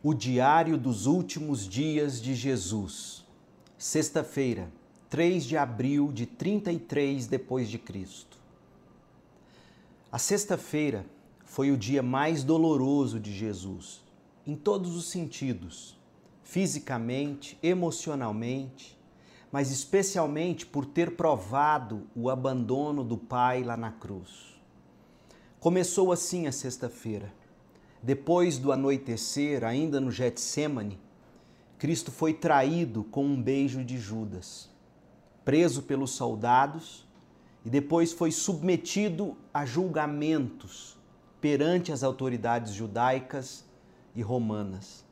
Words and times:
O 0.00 0.14
Diário 0.14 0.78
dos 0.78 1.06
Últimos 1.06 1.68
Dias 1.68 2.22
de 2.22 2.32
Jesus. 2.32 3.26
Sexta-feira, 3.76 4.70
3 5.10 5.44
de 5.44 5.56
abril 5.56 6.12
de 6.12 6.24
33 6.24 7.26
depois 7.26 7.68
de 7.68 7.78
Cristo. 7.78 8.38
A 10.12 10.16
sexta-feira 10.16 11.04
foi 11.44 11.72
o 11.72 11.76
dia 11.76 12.00
mais 12.00 12.44
doloroso 12.44 13.18
de 13.18 13.32
Jesus, 13.32 14.00
em 14.46 14.54
todos 14.54 14.94
os 14.94 15.06
sentidos, 15.06 15.98
fisicamente, 16.44 17.58
emocionalmente, 17.60 18.96
mas 19.50 19.72
especialmente 19.72 20.64
por 20.64 20.86
ter 20.86 21.16
provado 21.16 22.06
o 22.14 22.30
abandono 22.30 23.02
do 23.02 23.18
Pai 23.18 23.64
lá 23.64 23.76
na 23.76 23.90
cruz. 23.90 24.60
Começou 25.58 26.12
assim 26.12 26.46
a 26.46 26.52
sexta-feira 26.52 27.36
depois 28.02 28.58
do 28.58 28.70
anoitecer, 28.70 29.64
ainda 29.64 30.00
no 30.00 30.10
Getsemane, 30.10 30.98
Cristo 31.78 32.10
foi 32.10 32.32
traído 32.32 33.04
com 33.04 33.24
um 33.24 33.40
beijo 33.40 33.84
de 33.84 33.98
Judas, 33.98 34.68
preso 35.44 35.82
pelos 35.82 36.10
soldados 36.12 37.06
e 37.64 37.70
depois 37.70 38.12
foi 38.12 38.30
submetido 38.30 39.36
a 39.52 39.64
julgamentos 39.64 40.96
perante 41.40 41.92
as 41.92 42.02
autoridades 42.02 42.72
judaicas 42.72 43.64
e 44.14 44.22
romanas. 44.22 45.04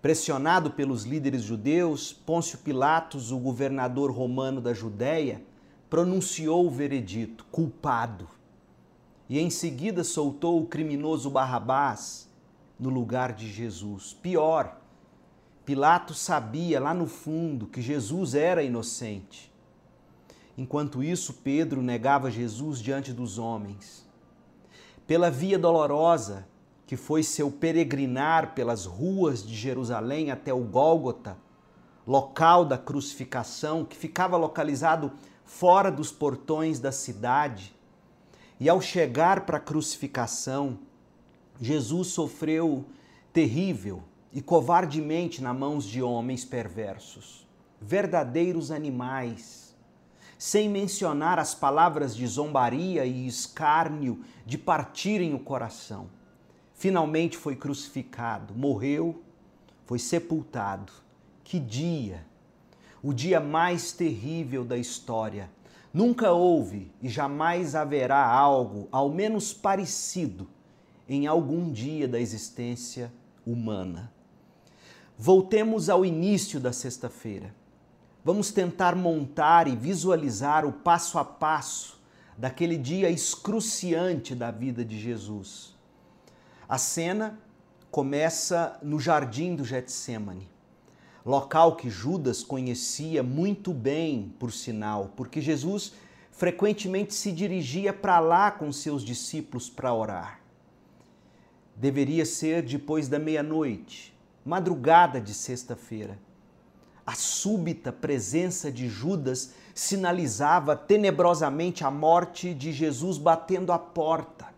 Pressionado 0.00 0.70
pelos 0.70 1.04
líderes 1.04 1.42
judeus, 1.42 2.12
Pôncio 2.12 2.58
Pilatos, 2.58 3.32
o 3.32 3.38
governador 3.38 4.10
romano 4.10 4.60
da 4.60 4.72
Judéia, 4.72 5.42
pronunciou 5.90 6.66
o 6.66 6.70
veredito: 6.70 7.44
culpado 7.50 8.28
e 9.30 9.38
em 9.38 9.48
seguida 9.48 10.02
soltou 10.02 10.60
o 10.60 10.66
criminoso 10.66 11.30
Barrabás 11.30 12.28
no 12.76 12.90
lugar 12.90 13.32
de 13.32 13.48
Jesus. 13.48 14.12
Pior, 14.12 14.76
Pilatos 15.64 16.18
sabia 16.18 16.80
lá 16.80 16.92
no 16.92 17.06
fundo 17.06 17.68
que 17.68 17.80
Jesus 17.80 18.34
era 18.34 18.60
inocente. 18.60 19.52
Enquanto 20.58 21.00
isso, 21.00 21.34
Pedro 21.44 21.80
negava 21.80 22.28
Jesus 22.28 22.80
diante 22.80 23.12
dos 23.12 23.38
homens. 23.38 24.04
Pela 25.06 25.30
via 25.30 25.56
dolorosa, 25.56 26.44
que 26.84 26.96
foi 26.96 27.22
seu 27.22 27.52
peregrinar 27.52 28.52
pelas 28.52 28.84
ruas 28.84 29.46
de 29.46 29.54
Jerusalém 29.54 30.32
até 30.32 30.52
o 30.52 30.64
Gólgota, 30.64 31.38
local 32.04 32.64
da 32.64 32.76
crucificação, 32.76 33.84
que 33.84 33.96
ficava 33.96 34.36
localizado 34.36 35.12
fora 35.44 35.88
dos 35.88 36.10
portões 36.10 36.80
da 36.80 36.90
cidade, 36.90 37.78
e 38.60 38.68
ao 38.68 38.78
chegar 38.78 39.46
para 39.46 39.56
a 39.56 39.60
crucificação, 39.60 40.78
Jesus 41.58 42.08
sofreu 42.08 42.84
terrível 43.32 44.02
e 44.30 44.42
covardemente 44.42 45.42
nas 45.42 45.56
mãos 45.56 45.84
de 45.84 46.02
homens 46.02 46.44
perversos, 46.44 47.48
verdadeiros 47.80 48.70
animais, 48.70 49.74
sem 50.38 50.68
mencionar 50.68 51.38
as 51.38 51.54
palavras 51.54 52.14
de 52.14 52.26
zombaria 52.26 53.06
e 53.06 53.26
escárnio 53.26 54.22
de 54.44 54.58
partirem 54.58 55.32
o 55.32 55.38
coração. 55.38 56.10
Finalmente 56.74 57.38
foi 57.38 57.56
crucificado, 57.56 58.54
morreu, 58.54 59.22
foi 59.86 59.98
sepultado. 59.98 60.92
Que 61.42 61.58
dia! 61.58 62.26
O 63.02 63.14
dia 63.14 63.40
mais 63.40 63.92
terrível 63.92 64.64
da 64.64 64.76
história 64.76 65.50
Nunca 65.92 66.32
houve 66.32 66.92
e 67.02 67.08
jamais 67.08 67.74
haverá 67.74 68.24
algo, 68.24 68.88
ao 68.92 69.08
menos 69.08 69.52
parecido, 69.52 70.48
em 71.08 71.26
algum 71.26 71.72
dia 71.72 72.06
da 72.06 72.20
existência 72.20 73.12
humana. 73.44 74.12
Voltemos 75.18 75.90
ao 75.90 76.04
início 76.04 76.60
da 76.60 76.72
sexta-feira. 76.72 77.52
Vamos 78.24 78.52
tentar 78.52 78.94
montar 78.94 79.66
e 79.66 79.74
visualizar 79.74 80.64
o 80.64 80.72
passo 80.72 81.18
a 81.18 81.24
passo 81.24 82.00
daquele 82.38 82.76
dia 82.76 83.10
excruciante 83.10 84.34
da 84.34 84.50
vida 84.50 84.84
de 84.84 84.98
Jesus. 84.98 85.74
A 86.68 86.78
cena 86.78 87.38
começa 87.90 88.78
no 88.80 89.00
jardim 89.00 89.56
do 89.56 89.64
Getsemane 89.64 90.48
local 91.24 91.76
que 91.76 91.90
Judas 91.90 92.42
conhecia 92.42 93.22
muito 93.22 93.72
bem, 93.72 94.34
por 94.38 94.52
sinal, 94.52 95.12
porque 95.16 95.40
Jesus 95.40 95.92
frequentemente 96.30 97.12
se 97.12 97.30
dirigia 97.32 97.92
para 97.92 98.18
lá 98.18 98.50
com 98.50 98.72
seus 98.72 99.02
discípulos 99.02 99.68
para 99.68 99.92
orar. 99.92 100.40
Deveria 101.76 102.24
ser 102.24 102.62
depois 102.62 103.08
da 103.08 103.18
meia-noite, 103.18 104.16
madrugada 104.44 105.20
de 105.20 105.34
sexta-feira. 105.34 106.18
A 107.06 107.14
súbita 107.14 107.92
presença 107.92 108.70
de 108.70 108.88
Judas 108.88 109.54
sinalizava 109.74 110.76
tenebrosamente 110.76 111.84
a 111.84 111.90
morte 111.90 112.54
de 112.54 112.72
Jesus 112.72 113.18
batendo 113.18 113.72
a 113.72 113.78
porta. 113.78 114.48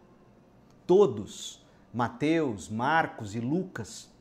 Todos, 0.86 1.64
Mateus, 1.94 2.68
Marcos 2.68 3.34
e 3.34 3.40
Lucas, 3.40 4.11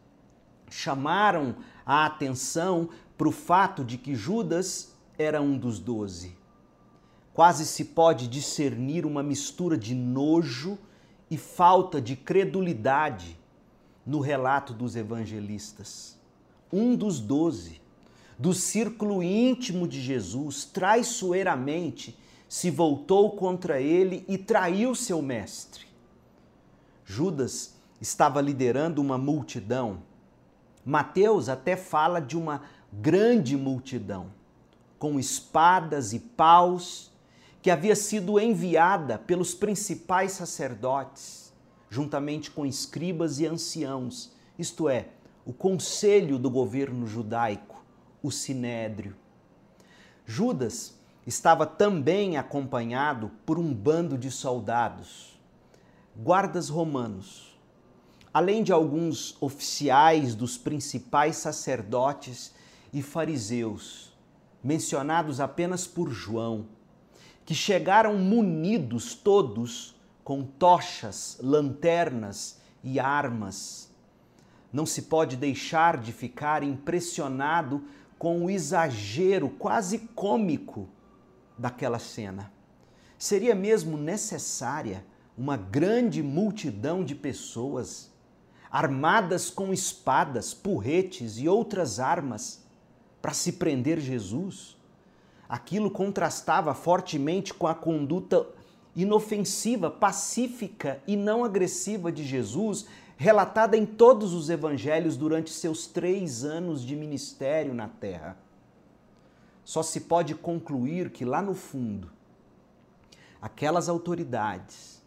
chamaram 0.76 1.56
a 1.86 2.06
atenção 2.06 2.90
para 3.18 3.28
o 3.28 3.32
fato 3.32 3.84
de 3.84 3.98
que 3.98 4.16
Judas 4.16 4.96
era 5.18 5.42
um 5.42 5.58
dos 5.58 5.80
doze. 5.80 6.36
Quase 7.34 7.66
se 7.66 7.86
pode 7.86 8.28
discernir 8.28 9.06
uma 9.06 9.22
mistura 9.22 9.78
de 9.78 9.94
nojo 9.94 10.78
e 11.30 11.38
falta 11.38 12.02
de 12.02 12.16
credulidade 12.16 13.38
no 14.06 14.20
relato 14.20 14.74
dos 14.74 14.96
evangelistas. 14.96 16.18
Um 16.72 16.96
dos 16.96 17.20
doze, 17.20 17.82
do 18.38 18.54
círculo 18.54 19.22
íntimo 19.22 19.88
de 19.88 20.02
Jesus, 20.02 20.66
traiçoeiramente 20.66 22.18
se 22.50 22.70
voltou 22.70 23.32
contra 23.32 23.80
ele 23.80 24.26
e 24.28 24.38
traiu 24.38 24.94
seu 24.96 25.22
mestre. 25.22 25.86
Judas 27.06 27.76
estava 28.02 28.42
liderando 28.42 29.02
uma 29.02 29.18
multidão 29.18 30.00
Mateus 30.86 31.50
até 31.50 31.76
fala 31.76 32.20
de 32.20 32.38
uma 32.38 32.64
grande 32.92 33.56
multidão, 33.56 34.28
com 34.98 35.20
espadas 35.20 36.14
e 36.14 36.20
paus, 36.20 37.12
que 37.62 37.70
havia 37.70 37.96
sido 37.96 38.40
enviada 38.40 39.18
pelos 39.20 39.54
principais 39.54 40.32
sacerdotes, 40.32 41.54
juntamente 41.90 42.50
com 42.50 42.66
escribas 42.66 43.40
e 43.40 43.46
anciãos, 43.46 44.32
isto 44.58 44.90
é, 44.90 45.10
o 45.46 45.54
conselho 45.54 46.40
do 46.40 46.50
governo 46.50 47.06
judaico, 47.06 47.84
o 48.22 48.32
sinédrio. 48.32 49.16
Judas 50.26 50.96
estava 51.26 51.66
também 51.66 52.38
acompanhado 52.38 53.32
por 53.46 53.60
um 53.60 53.74
bando 53.74 54.18
de 54.18 54.32
soldados, 54.32 55.40
guardas 56.16 56.70
romanos, 56.70 57.51
além 58.34 58.64
de 58.64 58.72
alguns 58.72 59.36
oficiais 59.42 60.36
dos 60.36 60.58
principais 60.58 61.36
sacerdotes 61.38 62.54
e 62.94 63.02
fariseus, 63.02 64.14
mencionados 64.64 65.40
apenas 65.40 65.86
por 65.86 66.10
João, 66.12 66.68
que 67.46 67.54
chegaram 67.54 68.18
munidos 68.18 69.14
todos 69.16 69.96
com 70.24 70.44
tochas, 70.44 71.38
lanternas 71.42 72.60
e 72.84 73.00
armas. 73.00 73.90
Não 74.72 74.86
se 74.86 75.04
pode 75.04 75.36
deixar 75.36 75.98
de 75.98 76.14
ficar 76.14 76.64
impressionado 76.64 77.84
com 78.18 78.46
o 78.46 78.50
exagero 78.50 79.50
quase 79.50 80.00
cômico 80.00 80.88
daquela 81.58 82.00
cena. 82.00 82.52
Seria 83.18 83.54
mesmo 83.54 83.98
necessária 83.98 85.04
uma 85.38 85.58
grande 85.58 86.24
multidão 86.24 87.04
de 87.04 87.16
pessoas 87.16 88.11
armadas 88.72 89.50
com 89.50 89.74
espadas, 89.74 90.54
porretes 90.54 91.38
e 91.38 91.48
outras 91.50 92.00
armas 92.00 92.64
para 93.22 93.34
se 93.34 93.54
prender 93.54 94.00
Jesus. 94.00 94.78
Aquilo 95.50 95.92
contrastava 95.92 96.74
fortemente 96.74 97.54
com 97.54 97.68
a 97.68 97.76
conduta 97.76 98.48
inofensiva, 98.96 99.92
pacífica 99.92 101.02
e 101.06 101.18
não 101.18 101.44
agressiva 101.44 102.12
de 102.12 102.24
Jesus, 102.24 102.86
relatada 103.18 103.76
em 103.76 103.86
todos 103.86 104.34
os 104.34 104.50
evangelhos 104.50 105.18
durante 105.18 105.52
seus 105.52 105.86
três 105.88 106.44
anos 106.46 106.82
de 106.82 106.96
ministério 106.96 107.74
na 107.74 107.90
terra. 107.90 108.38
Só 109.64 109.84
se 109.84 110.02
pode 110.02 110.34
concluir 110.34 111.12
que 111.12 111.24
lá 111.24 111.42
no 111.42 111.54
fundo, 111.54 112.10
aquelas 113.42 113.90
autoridades 113.90 115.01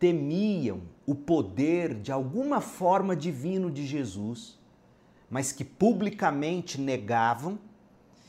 temiam 0.00 0.80
o 1.06 1.14
poder 1.14 1.94
de 1.94 2.10
alguma 2.10 2.60
forma 2.60 3.14
divino 3.14 3.70
de 3.70 3.86
Jesus, 3.86 4.58
mas 5.30 5.52
que 5.52 5.62
publicamente 5.62 6.80
negavam 6.80 7.58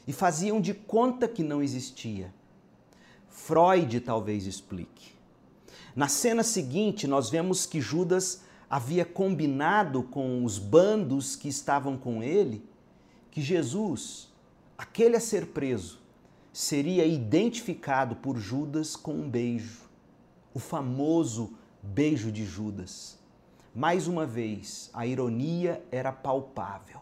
e 0.06 0.12
faziam 0.12 0.59
de 0.59 0.73
conta 0.73 1.27
que 1.27 1.41
não 1.41 1.63
existia. 1.63 2.33
Freud 3.29 4.01
talvez 4.01 4.45
explique. 4.45 5.13
Na 5.95 6.09
cena 6.09 6.44
seguinte, 6.44 7.07
nós 7.07 7.29
vemos 7.29 7.65
que 7.65 7.79
Judas 7.79 8.44
havia 8.69 9.06
combinado 9.06 10.03
com 10.03 10.44
os 10.44 10.59
bandos 10.59 11.35
que 11.35 11.47
estavam 11.47 11.97
com 11.97 12.21
ele 12.21 12.63
que 13.31 13.41
Jesus, 13.41 14.27
aquele 14.77 15.15
a 15.15 15.19
ser 15.21 15.47
preso, 15.47 16.01
seria 16.51 17.06
identificado 17.06 18.18
por 18.18 18.38
Judas 18.38 18.97
com 18.97 19.13
um 19.13 19.29
beijo, 19.29 19.89
o 20.53 20.59
famoso 20.59 21.53
beijo 21.81 22.31
de 22.31 22.45
Judas. 22.45 23.19
Mais 23.74 24.07
uma 24.07 24.25
vez, 24.25 24.89
a 24.94 25.06
ironia 25.06 25.81
era 25.92 26.12
palpável. 26.12 27.01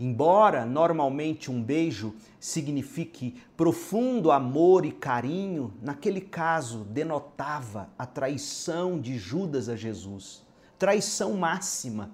Embora 0.00 0.64
normalmente 0.64 1.50
um 1.50 1.62
beijo 1.62 2.14
signifique 2.38 3.42
profundo 3.56 4.30
amor 4.30 4.86
e 4.86 4.92
carinho, 4.92 5.72
naquele 5.82 6.20
caso 6.20 6.84
denotava 6.84 7.90
a 7.98 8.06
traição 8.06 9.00
de 9.00 9.18
Judas 9.18 9.68
a 9.68 9.74
Jesus, 9.74 10.42
traição 10.78 11.34
máxima. 11.34 12.10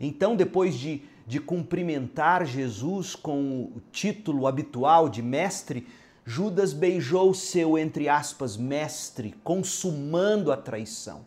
Então, 0.00 0.34
depois 0.34 0.74
de, 0.74 1.02
de 1.26 1.38
cumprimentar 1.38 2.46
Jesus 2.46 3.14
com 3.14 3.64
o 3.76 3.82
título 3.92 4.46
habitual 4.46 5.08
de 5.08 5.22
mestre, 5.22 5.86
Judas 6.24 6.72
beijou 6.72 7.34
seu, 7.34 7.76
entre 7.76 8.08
aspas, 8.08 8.56
mestre, 8.56 9.34
consumando 9.42 10.52
a 10.52 10.56
traição. 10.56 11.24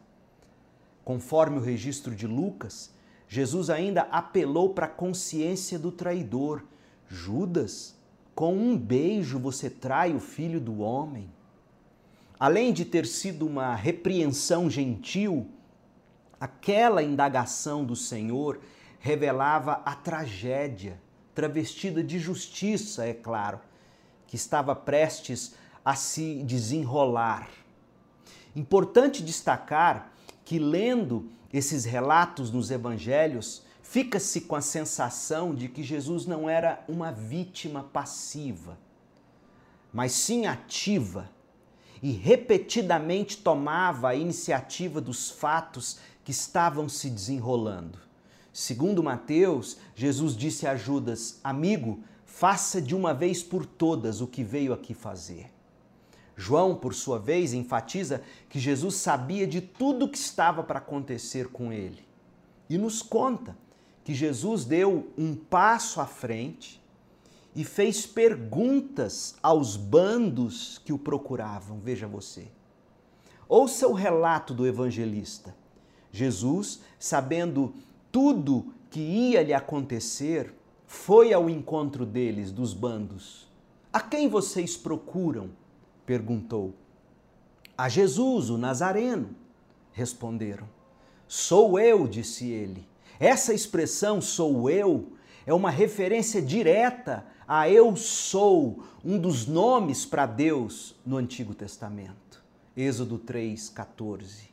Conforme 1.04 1.58
o 1.58 1.62
registro 1.62 2.16
de 2.16 2.26
Lucas, 2.26 2.90
Jesus 3.28 3.70
ainda 3.70 4.04
apelou 4.04 4.70
para 4.70 4.86
a 4.86 4.90
consciência 4.90 5.78
do 5.78 5.92
traidor. 5.92 6.64
Judas, 7.10 7.96
com 8.34 8.56
um 8.56 8.78
beijo 8.78 9.38
você 9.38 9.70
trai 9.70 10.14
o 10.14 10.20
filho 10.20 10.60
do 10.60 10.80
homem. 10.80 11.30
Além 12.40 12.74
de 12.74 12.86
ter 12.86 13.06
sido 13.06 13.46
uma 13.46 13.76
repreensão 13.76 14.70
gentil, 14.70 15.48
aquela 16.40 17.04
indagação 17.04 17.84
do 17.84 17.96
Senhor 17.96 18.60
revelava 19.00 19.82
a 19.86 19.94
tragédia, 19.94 21.00
travestida 21.34 22.04
de 22.04 22.18
justiça, 22.18 23.06
é 23.06 23.14
claro, 23.14 23.60
que 24.28 24.36
estava 24.36 24.76
prestes 24.76 25.56
a 25.84 25.96
se 25.96 26.44
desenrolar. 26.44 27.48
Importante 28.56 29.22
destacar 29.22 30.12
que 30.44 30.58
lendo 30.60 31.30
esses 31.52 31.86
relatos 31.86 32.52
nos 32.52 32.72
evangelhos, 32.72 33.64
fica-se 33.82 34.42
com 34.42 34.56
a 34.56 34.62
sensação 34.62 35.54
de 35.54 35.70
que 35.70 35.84
Jesus 35.84 36.26
não 36.26 36.50
era 36.50 36.84
uma 36.88 37.12
vítima 37.12 37.84
passiva, 37.84 38.78
mas 39.94 40.12
sim 40.12 40.46
ativa 40.46 41.30
e 42.02 42.12
repetidamente 42.12 43.38
tomava 43.38 44.10
a 44.10 44.16
iniciativa 44.16 45.00
dos 45.00 45.32
fatos 45.32 45.98
que 46.24 46.32
estavam 46.32 46.90
se 46.90 47.10
desenrolando. 47.10 48.00
Segundo 48.52 49.04
Mateus, 49.04 49.78
Jesus 49.96 50.36
disse 50.36 50.68
a 50.68 50.76
Judas: 50.76 51.40
Amigo, 51.44 52.04
faça 52.36 52.82
de 52.82 52.94
uma 52.94 53.14
vez 53.14 53.42
por 53.42 53.66
todas 53.66 54.20
o 54.20 54.28
que 54.28 54.44
veio 54.44 54.74
aqui 54.74 54.94
fazer. 54.94 55.50
João, 56.36 56.76
por 56.76 56.94
sua 56.94 57.18
vez, 57.18 57.54
enfatiza 57.54 58.22
que 58.50 58.60
Jesus 58.60 58.96
sabia 58.96 59.48
de 59.48 59.62
tudo 59.62 60.04
o 60.04 60.10
que 60.10 60.18
estava 60.18 60.62
para 60.62 60.80
acontecer 60.80 61.48
com 61.48 61.72
ele 61.72 62.06
e 62.70 62.78
nos 62.78 63.02
conta 63.02 63.58
que 64.04 64.14
Jesus 64.14 64.66
deu 64.66 65.14
um 65.18 65.34
passo 65.34 66.02
à 66.02 66.06
frente 66.06 66.84
e 67.56 67.64
fez 67.64 68.06
perguntas 68.06 69.36
aos 69.42 69.78
bandos 69.78 70.78
que 70.84 70.92
o 70.92 71.00
procuravam. 71.00 71.80
Veja 71.80 72.06
você. 72.06 72.50
Ouça 73.48 73.88
o 73.88 73.94
relato 73.94 74.54
do 74.54 74.68
evangelista. 74.68 75.56
Jesus, 76.12 76.82
sabendo 77.00 77.74
tudo 78.12 78.74
que 78.90 79.00
ia 79.00 79.42
lhe 79.42 79.54
acontecer, 79.54 80.54
foi 80.88 81.34
ao 81.34 81.50
encontro 81.50 82.06
deles, 82.06 82.52
dos 82.52 82.74
bandos. 82.74 83.48
A 83.92 84.00
quem 84.00 84.28
vocês 84.28 84.76
procuram? 84.78 85.50
perguntou. 86.06 86.74
A 87.78 87.90
Jesus, 87.90 88.50
o 88.50 88.58
Nazareno, 88.58 89.30
responderam. 89.92 90.68
Sou 91.28 91.80
eu, 91.80 92.08
disse 92.08 92.50
ele. 92.50 92.88
Essa 93.20 93.54
expressão 93.54 94.22
sou 94.22 94.70
eu 94.70 95.16
é 95.46 95.54
uma 95.54 95.70
referência 95.70 96.42
direta 96.42 97.26
a 97.48 97.70
eu 97.70 97.96
sou, 97.96 98.84
um 99.04 99.20
dos 99.20 99.46
nomes 99.46 100.06
para 100.06 100.26
Deus 100.26 100.96
no 101.06 101.18
Antigo 101.18 101.54
Testamento. 101.54 102.44
Êxodo 102.76 103.20
3, 103.20 103.70
14. 103.70 104.50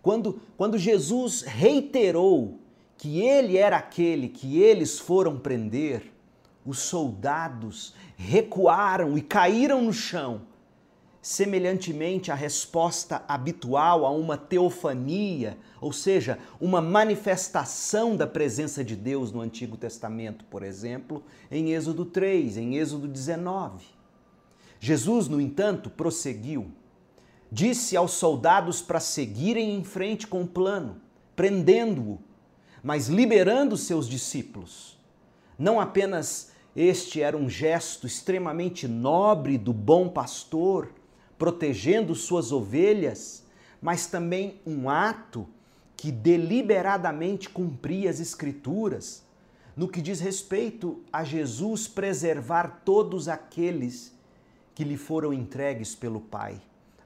Quando, 0.00 0.40
quando 0.56 0.78
Jesus 0.78 1.42
reiterou 1.42 2.58
que 2.96 3.20
ele 3.20 3.56
era 3.56 3.76
aquele 3.76 4.28
que 4.28 4.60
eles 4.60 4.98
foram 4.98 5.38
prender, 5.38 6.12
os 6.64 6.78
soldados 6.78 7.94
recuaram 8.16 9.18
e 9.18 9.22
caíram 9.22 9.82
no 9.82 9.92
chão 9.92 10.42
semelhantemente 11.24 12.30
à 12.30 12.34
resposta 12.34 13.24
habitual 13.26 14.04
a 14.04 14.10
uma 14.10 14.36
teofania, 14.36 15.56
ou 15.80 15.90
seja, 15.90 16.38
uma 16.60 16.82
manifestação 16.82 18.14
da 18.14 18.26
presença 18.26 18.84
de 18.84 18.94
Deus 18.94 19.32
no 19.32 19.40
Antigo 19.40 19.74
Testamento, 19.78 20.44
por 20.44 20.62
exemplo, 20.62 21.24
em 21.50 21.72
Êxodo 21.72 22.04
3, 22.04 22.58
em 22.58 22.76
Êxodo 22.76 23.08
19. 23.08 23.86
Jesus, 24.78 25.26
no 25.26 25.40
entanto, 25.40 25.88
prosseguiu. 25.88 26.70
Disse 27.50 27.96
aos 27.96 28.10
soldados 28.10 28.82
para 28.82 29.00
seguirem 29.00 29.74
em 29.74 29.82
frente 29.82 30.26
com 30.26 30.42
o 30.42 30.46
plano, 30.46 31.00
prendendo-o, 31.34 32.18
mas 32.84 33.08
liberando 33.08 33.78
seus 33.78 34.06
discípulos. 34.06 34.98
Não 35.58 35.80
apenas 35.80 36.52
este 36.76 37.22
era 37.22 37.34
um 37.34 37.48
gesto 37.48 38.06
extremamente 38.06 38.86
nobre 38.86 39.56
do 39.56 39.72
bom 39.72 40.08
pastor, 40.08 40.90
protegendo 41.38 42.14
suas 42.14 42.52
ovelhas, 42.52 43.42
mas 43.80 44.06
também 44.06 44.60
um 44.66 44.90
ato 44.90 45.48
que 45.96 46.12
deliberadamente 46.12 47.48
cumpria 47.48 48.10
as 48.10 48.20
Escrituras 48.20 49.24
no 49.74 49.88
que 49.88 50.02
diz 50.02 50.20
respeito 50.20 51.02
a 51.12 51.24
Jesus 51.24 51.88
preservar 51.88 52.82
todos 52.84 53.28
aqueles 53.28 54.14
que 54.74 54.84
lhe 54.84 54.96
foram 54.96 55.32
entregues 55.32 55.94
pelo 55.94 56.20
Pai. 56.20 56.60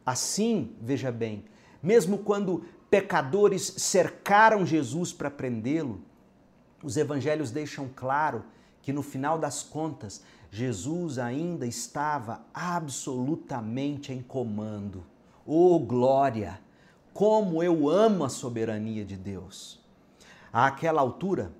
Assim, 0.04 0.72
veja 0.80 1.12
bem, 1.12 1.44
mesmo 1.82 2.18
quando 2.18 2.64
pecadores 2.90 3.62
cercaram 3.76 4.64
Jesus 4.64 5.12
para 5.12 5.30
prendê-lo, 5.30 6.00
os 6.82 6.96
evangelhos 6.96 7.50
deixam 7.50 7.88
claro 7.94 8.44
que 8.80 8.92
no 8.92 9.02
final 9.02 9.38
das 9.38 9.62
contas 9.62 10.22
Jesus 10.50 11.18
ainda 11.18 11.66
estava 11.66 12.40
absolutamente 12.54 14.12
em 14.12 14.22
comando. 14.22 15.04
Oh, 15.44 15.78
glória! 15.78 16.60
Como 17.12 17.62
eu 17.62 17.88
amo 17.88 18.24
a 18.24 18.28
soberania 18.28 19.04
de 19.04 19.16
Deus! 19.16 19.80
Àquela 20.52 21.00
altura, 21.00 21.52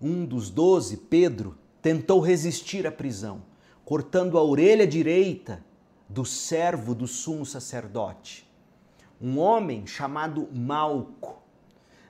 um 0.00 0.24
dos 0.24 0.50
doze, 0.50 0.96
Pedro, 0.96 1.56
tentou 1.80 2.20
resistir 2.20 2.86
à 2.86 2.92
prisão, 2.92 3.42
cortando 3.84 4.38
a 4.38 4.42
orelha 4.42 4.86
direita 4.86 5.62
do 6.08 6.24
servo 6.24 6.94
do 6.94 7.06
sumo 7.06 7.46
sacerdote, 7.46 8.43
um 9.20 9.38
homem 9.38 9.86
chamado 9.86 10.48
Malco. 10.52 11.42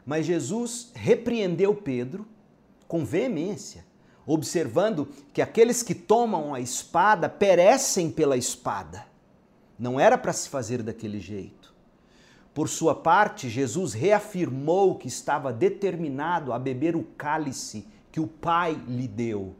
Mas 0.04 0.26
Jesus 0.26 0.90
repreendeu 0.94 1.74
Pedro 1.74 2.26
com 2.86 3.04
veemência 3.04 3.84
observando 4.26 5.08
que 5.32 5.42
aqueles 5.42 5.82
que 5.82 5.94
tomam 5.94 6.54
a 6.54 6.60
espada 6.60 7.28
perecem 7.28 8.10
pela 8.10 8.36
espada. 8.36 9.06
Não 9.78 9.98
era 9.98 10.16
para 10.16 10.32
se 10.32 10.48
fazer 10.48 10.82
daquele 10.82 11.20
jeito. 11.20 11.74
Por 12.54 12.68
sua 12.68 12.94
parte, 12.94 13.48
Jesus 13.48 13.92
reafirmou 13.92 14.96
que 14.96 15.08
estava 15.08 15.52
determinado 15.52 16.52
a 16.52 16.58
beber 16.58 16.94
o 16.94 17.02
cálice 17.02 17.86
que 18.12 18.20
o 18.20 18.28
Pai 18.28 18.80
lhe 18.86 19.08
deu. 19.08 19.56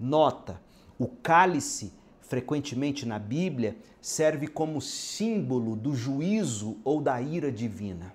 Nota, 0.00 0.60
o 0.98 1.06
cálice, 1.06 1.92
frequentemente 2.28 3.06
na 3.06 3.18
Bíblia, 3.18 3.76
serve 4.00 4.46
como 4.46 4.80
símbolo 4.80 5.74
do 5.74 5.94
juízo 5.94 6.76
ou 6.84 7.00
da 7.00 7.20
ira 7.20 7.50
divina. 7.50 8.14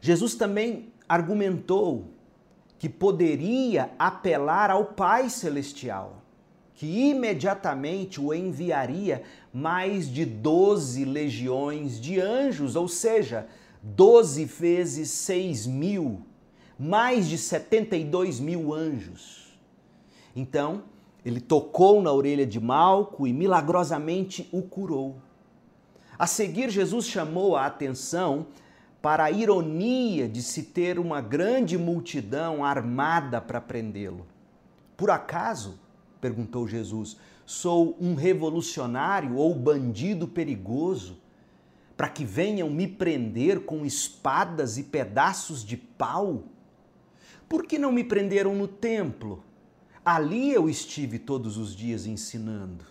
Jesus 0.00 0.34
também 0.34 0.88
argumentou 1.08 2.10
que 2.78 2.88
poderia 2.88 3.90
apelar 3.98 4.70
ao 4.70 4.86
Pai 4.86 5.28
Celestial, 5.28 6.22
que 6.74 7.10
imediatamente 7.10 8.20
o 8.20 8.34
enviaria 8.34 9.22
mais 9.52 10.10
de 10.10 10.24
12 10.24 11.04
legiões 11.04 12.00
de 12.00 12.18
anjos, 12.18 12.74
ou 12.74 12.88
seja, 12.88 13.46
12 13.82 14.44
vezes 14.46 15.10
6 15.10 15.66
mil, 15.66 16.22
mais 16.78 17.28
de 17.28 17.36
72 17.36 18.40
mil 18.40 18.72
anjos. 18.72 19.56
Então, 20.34 20.84
ele 21.24 21.40
tocou 21.40 22.02
na 22.02 22.12
orelha 22.12 22.46
de 22.46 22.60
Malco 22.60 23.26
e 23.26 23.32
milagrosamente 23.32 24.48
o 24.52 24.62
curou. 24.62 25.16
A 26.18 26.26
seguir, 26.26 26.70
Jesus 26.70 27.06
chamou 27.06 27.56
a 27.56 27.66
atenção 27.66 28.46
para 29.00 29.24
a 29.24 29.30
ironia 29.30 30.28
de 30.28 30.42
se 30.42 30.62
ter 30.62 30.98
uma 30.98 31.20
grande 31.20 31.76
multidão 31.76 32.64
armada 32.64 33.40
para 33.40 33.60
prendê-lo. 33.60 34.26
Por 34.96 35.10
acaso, 35.10 35.80
perguntou 36.20 36.68
Jesus, 36.68 37.16
sou 37.44 37.96
um 38.00 38.14
revolucionário 38.14 39.36
ou 39.36 39.54
bandido 39.54 40.28
perigoso 40.28 41.18
para 41.96 42.08
que 42.08 42.24
venham 42.24 42.70
me 42.70 42.86
prender 42.86 43.60
com 43.60 43.84
espadas 43.84 44.78
e 44.78 44.84
pedaços 44.84 45.64
de 45.64 45.76
pau? 45.76 46.44
Por 47.48 47.66
que 47.66 47.78
não 47.78 47.92
me 47.92 48.02
prenderam 48.02 48.54
no 48.54 48.66
templo? 48.66 49.42
Ali 50.04 50.52
eu 50.52 50.68
estive 50.68 51.16
todos 51.16 51.56
os 51.56 51.76
dias 51.76 52.06
ensinando. 52.06 52.84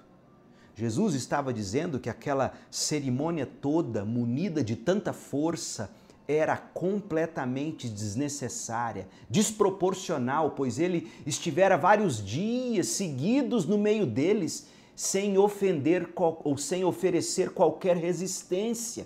Jesus 0.74 1.14
estava 1.14 1.54
dizendo 1.54 2.00
que 2.00 2.10
aquela 2.10 2.54
cerimônia 2.70 3.46
toda, 3.46 4.06
munida 4.06 4.64
de 4.64 4.78
tanta 4.78 5.12
força, 5.12 5.92
era 6.26 6.56
completamente 6.56 7.90
desnecessária, 7.90 9.10
desproporcional, 9.30 10.52
pois 10.52 10.80
ele 10.80 11.12
estivera 11.26 11.78
vários 11.78 12.24
dias 12.24 12.88
seguidos 12.88 13.66
no 13.66 13.78
meio 13.78 14.06
deles 14.06 14.68
sem 14.96 15.38
ofender 15.38 16.10
ou 16.16 16.58
sem 16.58 16.86
oferecer 16.86 17.50
qualquer 17.50 17.98
resistência. 17.98 19.06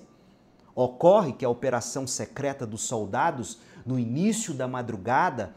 Ocorre 0.75 1.33
que 1.33 1.45
a 1.45 1.50
operação 1.50 2.05
secreta 2.05 2.67
dos 2.67 2.81
soldados, 2.81 3.57
no 3.83 3.97
início 3.97 4.53
da 4.53 4.67
madrugada, 4.67 5.55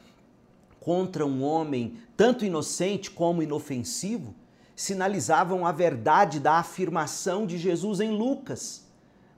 contra 0.80 1.26
um 1.26 1.42
homem 1.42 1.98
tanto 2.18 2.44
inocente 2.44 3.12
como 3.12 3.44
inofensivo, 3.44 4.34
sinalizavam 4.74 5.64
a 5.64 5.70
verdade 5.70 6.40
da 6.40 6.54
afirmação 6.54 7.46
de 7.46 7.56
Jesus 7.56 8.00
em 8.00 8.10
Lucas. 8.10 8.88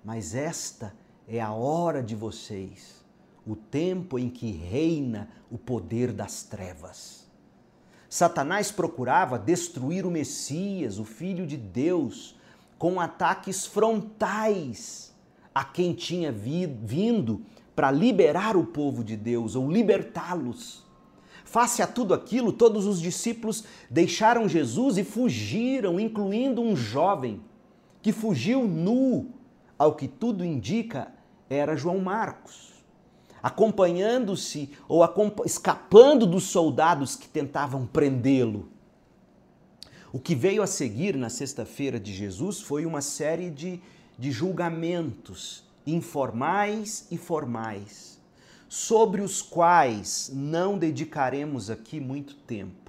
Mas 0.02 0.34
esta 0.34 0.94
é 1.28 1.42
a 1.42 1.52
hora 1.52 2.02
de 2.02 2.16
vocês, 2.16 3.04
o 3.46 3.54
tempo 3.54 4.18
em 4.18 4.30
que 4.30 4.50
reina 4.50 5.28
o 5.50 5.58
poder 5.58 6.10
das 6.10 6.42
trevas. 6.42 7.28
Satanás 8.08 8.72
procurava 8.72 9.38
destruir 9.38 10.06
o 10.06 10.10
Messias, 10.10 10.98
o 10.98 11.04
Filho 11.04 11.46
de 11.46 11.58
Deus, 11.58 12.34
com 12.78 12.98
ataques 12.98 13.66
frontais 13.66 15.14
a 15.54 15.64
quem 15.64 15.92
tinha 15.92 16.32
vindo 16.32 17.44
para 17.76 17.90
liberar 17.90 18.56
o 18.56 18.64
povo 18.64 19.04
de 19.04 19.18
Deus 19.18 19.54
ou 19.54 19.70
libertá-los. 19.70 20.88
Face 21.50 21.82
a 21.82 21.86
tudo 21.88 22.14
aquilo, 22.14 22.52
todos 22.52 22.86
os 22.86 23.00
discípulos 23.00 23.64
deixaram 23.90 24.48
Jesus 24.48 24.96
e 24.96 25.02
fugiram, 25.02 25.98
incluindo 25.98 26.62
um 26.62 26.76
jovem 26.76 27.42
que 28.00 28.12
fugiu 28.12 28.68
nu, 28.68 29.30
ao 29.76 29.96
que 29.96 30.06
tudo 30.06 30.44
indica, 30.44 31.12
era 31.48 31.74
João 31.74 31.98
Marcos, 31.98 32.70
acompanhando-se 33.42 34.70
ou 34.86 35.02
escapando 35.44 36.24
dos 36.24 36.44
soldados 36.44 37.16
que 37.16 37.28
tentavam 37.28 37.84
prendê-lo. 37.84 38.68
O 40.12 40.20
que 40.20 40.36
veio 40.36 40.62
a 40.62 40.68
seguir 40.68 41.16
na 41.16 41.28
sexta-feira 41.28 41.98
de 41.98 42.14
Jesus 42.14 42.60
foi 42.60 42.86
uma 42.86 43.00
série 43.00 43.50
de, 43.50 43.80
de 44.16 44.30
julgamentos 44.30 45.64
informais 45.84 47.08
e 47.10 47.18
formais, 47.18 48.19
sobre 48.70 49.20
os 49.20 49.42
quais 49.42 50.30
não 50.32 50.78
dedicaremos 50.78 51.68
aqui 51.68 52.00
muito 52.00 52.34
tempo 52.34 52.80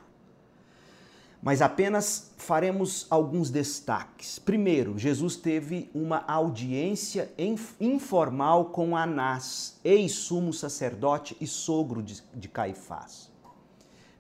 mas 1.42 1.62
apenas 1.62 2.32
faremos 2.38 3.08
alguns 3.10 3.50
destaques. 3.50 4.38
Primeiro, 4.38 4.98
Jesus 4.98 5.36
teve 5.36 5.90
uma 5.94 6.24
audiência 6.28 7.32
informal 7.80 8.66
com 8.66 8.96
Anás, 8.96 9.80
ex-sumo 9.84 10.54
sacerdote 10.54 11.36
e 11.42 11.48
sogro 11.48 12.04
de 12.04 12.48
Caifás. 12.48 13.32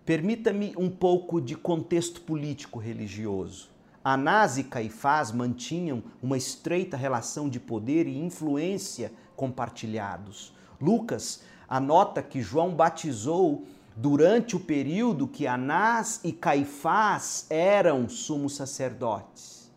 Permita-me 0.03 0.74
um 0.75 0.89
pouco 0.89 1.39
de 1.39 1.56
contexto 1.56 2.22
político 2.22 2.80
religioso. 2.80 3.70
Anás 4.03 4.58
e 4.58 4.63
Caifás 4.63 5.32
mantinham 5.32 6.03
uma 6.24 6.36
estreita 6.36 6.98
relação 6.98 7.48
de 7.48 7.60
poder 7.60 8.08
e 8.08 8.18
influência 8.18 9.13
compartilhados. 9.36 10.56
Lucas 10.82 11.44
anota 11.72 12.22
que 12.22 12.42
João 12.42 12.75
batizou 12.75 13.66
durante 13.96 14.58
o 14.58 14.60
período 14.60 15.25
que 15.25 15.48
Anás 15.48 16.20
e 16.22 16.34
Caifás 16.34 17.46
eram 17.50 18.10
sumos 18.10 18.58
sacerdotes. 18.58 19.72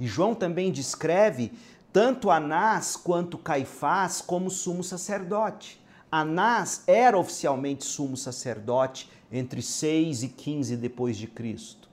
E 0.00 0.08
João 0.08 0.34
também 0.34 0.72
descreve 0.72 1.52
tanto 1.92 2.32
Anás 2.32 2.96
quanto 2.96 3.38
Caifás 3.38 4.20
como 4.20 4.50
sumo 4.50 4.82
sacerdote. 4.82 5.80
Anás 6.10 6.82
era 6.84 7.16
oficialmente 7.16 7.84
sumo 7.84 8.16
sacerdote 8.16 9.08
entre 9.30 9.62
6 9.62 10.24
e 10.24 10.28
15 10.28 10.76
depois 10.76 11.16
de 11.16 11.28
Cristo, 11.28 11.88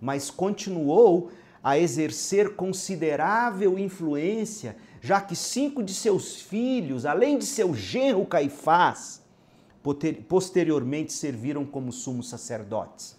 mas 0.00 0.30
continuou 0.30 1.30
a 1.62 1.78
exercer 1.78 2.56
considerável 2.56 3.78
influência, 3.78 4.76
já 5.04 5.20
que 5.20 5.36
cinco 5.36 5.82
de 5.82 5.92
seus 5.92 6.40
filhos, 6.40 7.04
além 7.04 7.36
de 7.36 7.44
seu 7.44 7.74
genro 7.74 8.24
Caifás, 8.24 9.22
posteriormente 10.26 11.12
serviram 11.12 11.66
como 11.66 11.92
sumos 11.92 12.30
sacerdotes. 12.30 13.14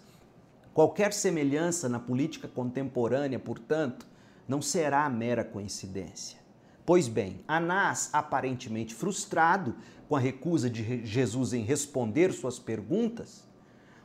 Qualquer 0.74 1.12
semelhança 1.12 1.88
na 1.88 2.00
política 2.00 2.48
contemporânea, 2.48 3.38
portanto, 3.38 4.04
não 4.48 4.60
será 4.60 5.08
mera 5.08 5.44
coincidência. 5.44 6.40
Pois 6.84 7.06
bem, 7.06 7.44
Anás, 7.46 8.10
aparentemente 8.12 8.92
frustrado 8.92 9.76
com 10.08 10.16
a 10.16 10.20
recusa 10.20 10.68
de 10.68 11.06
Jesus 11.06 11.52
em 11.52 11.62
responder 11.62 12.32
suas 12.32 12.58
perguntas, 12.58 13.44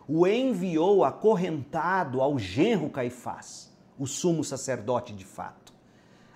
o 0.08 0.28
enviou 0.28 1.04
acorrentado 1.04 2.22
ao 2.22 2.38
genro 2.38 2.92
Caifás, 2.92 3.76
o 3.98 4.06
sumo 4.06 4.44
sacerdote 4.44 5.14
de 5.14 5.26
fato. 5.26 5.71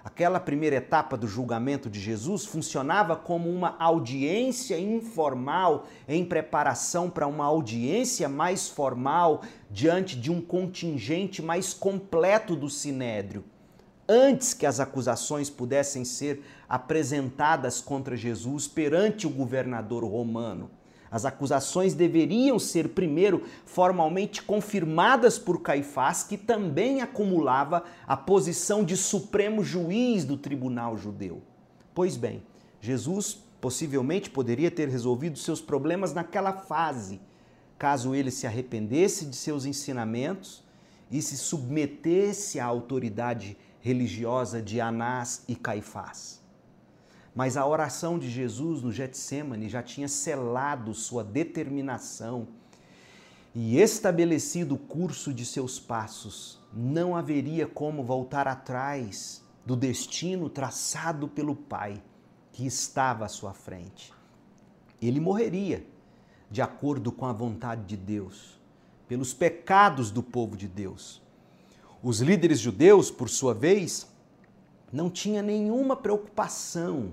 Aquela 0.05 0.39
primeira 0.39 0.75
etapa 0.75 1.17
do 1.17 1.27
julgamento 1.27 1.89
de 1.89 2.00
Jesus 2.00 2.45
funcionava 2.45 3.15
como 3.15 3.50
uma 3.50 3.75
audiência 3.79 4.79
informal 4.79 5.88
em 6.07 6.24
preparação 6.24 7.09
para 7.09 7.25
uma 7.25 7.43
audiência 7.43 8.29
mais 8.29 8.69
formal 8.69 9.41
diante 9.71 10.15
de 10.15 10.31
um 10.31 10.39
contingente 10.39 11.41
mais 11.41 11.74
completo 11.74 12.55
do 12.55 12.69
sinédrio. 12.69 13.43
Antes 14.07 14.53
que 14.53 14.67
as 14.67 14.79
acusações 14.79 15.50
pudessem 15.50 16.05
ser 16.05 16.43
apresentadas 16.69 17.81
contra 17.81 18.15
Jesus 18.15 18.67
perante 18.67 19.25
o 19.25 19.31
governador 19.31 20.03
romano. 20.05 20.69
As 21.15 21.24
acusações 21.24 21.93
deveriam 21.93 22.60
ser 22.60 22.89
primeiro 22.89 23.43
formalmente 23.65 24.43
confirmadas 24.43 25.39
por 25.39 25.62
Caifás, 25.62 26.24
que 26.24 26.38
também 26.38 27.00
acumulava 27.00 27.86
a 28.05 28.17
posição 28.17 28.84
de 28.84 28.98
supremo 28.98 29.63
juiz 29.63 30.25
do 30.25 30.36
tribunal 30.36 30.98
judeu. 30.98 31.41
Pois 31.93 32.17
bem, 32.17 32.43
Jesus 32.81 33.41
possivelmente 33.62 34.29
poderia 34.29 34.69
ter 34.69 34.89
resolvido 34.89 35.39
seus 35.39 35.62
problemas 35.62 36.13
naquela 36.13 36.51
fase, 36.51 37.22
caso 37.79 38.13
ele 38.13 38.29
se 38.29 38.45
arrependesse 38.45 39.25
de 39.25 39.38
seus 39.38 39.63
ensinamentos 39.63 40.65
e 41.10 41.22
se 41.22 41.38
submetesse 41.38 42.60
à 42.60 42.65
autoridade 42.65 43.57
religiosa 43.79 44.62
de 44.62 44.81
Anás 44.81 45.45
e 45.48 45.55
Caifás. 45.55 46.43
Mas 47.36 47.58
a 47.58 47.68
oração 47.68 48.18
de 48.18 48.30
Jesus 48.30 48.82
no 48.82 48.94
Getsemane 48.94 49.68
já 49.68 49.84
tinha 49.84 50.08
selado 50.08 50.94
sua 50.94 51.22
determinação 51.22 52.48
e 53.54 53.77
estabelecido 53.77 54.75
o 54.75 54.77
curso 54.80 55.34
de 55.34 55.46
seus 55.46 55.77
passos. 55.77 56.58
Não 56.74 57.13
haveria 57.13 57.68
como 57.68 58.06
voltar 58.06 58.48
atrás 58.48 59.44
do 59.65 59.75
destino 59.75 60.50
traçado 60.50 61.27
pelo 61.27 61.58
Pai 61.58 62.01
que 62.54 62.65
estava 62.65 63.25
à 63.25 63.27
sua 63.27 63.54
frente. 63.54 64.13
Ele 65.01 65.20
morreria 65.20 65.86
de 66.50 66.62
acordo 66.62 67.12
com 67.12 67.25
a 67.25 67.34
vontade 67.34 67.84
de 67.84 67.98
Deus, 67.98 68.58
pelos 69.10 69.34
pecados 69.34 70.10
do 70.10 70.24
povo 70.24 70.56
de 70.56 70.70
Deus. 70.70 71.22
Os 72.01 72.22
líderes 72.22 72.60
judeus, 72.62 73.12
por 73.12 73.27
sua 73.27 73.54
vez, 73.54 74.08
não 74.92 75.10
tinham 75.10 75.44
nenhuma 75.44 75.98
preocupação 75.98 77.12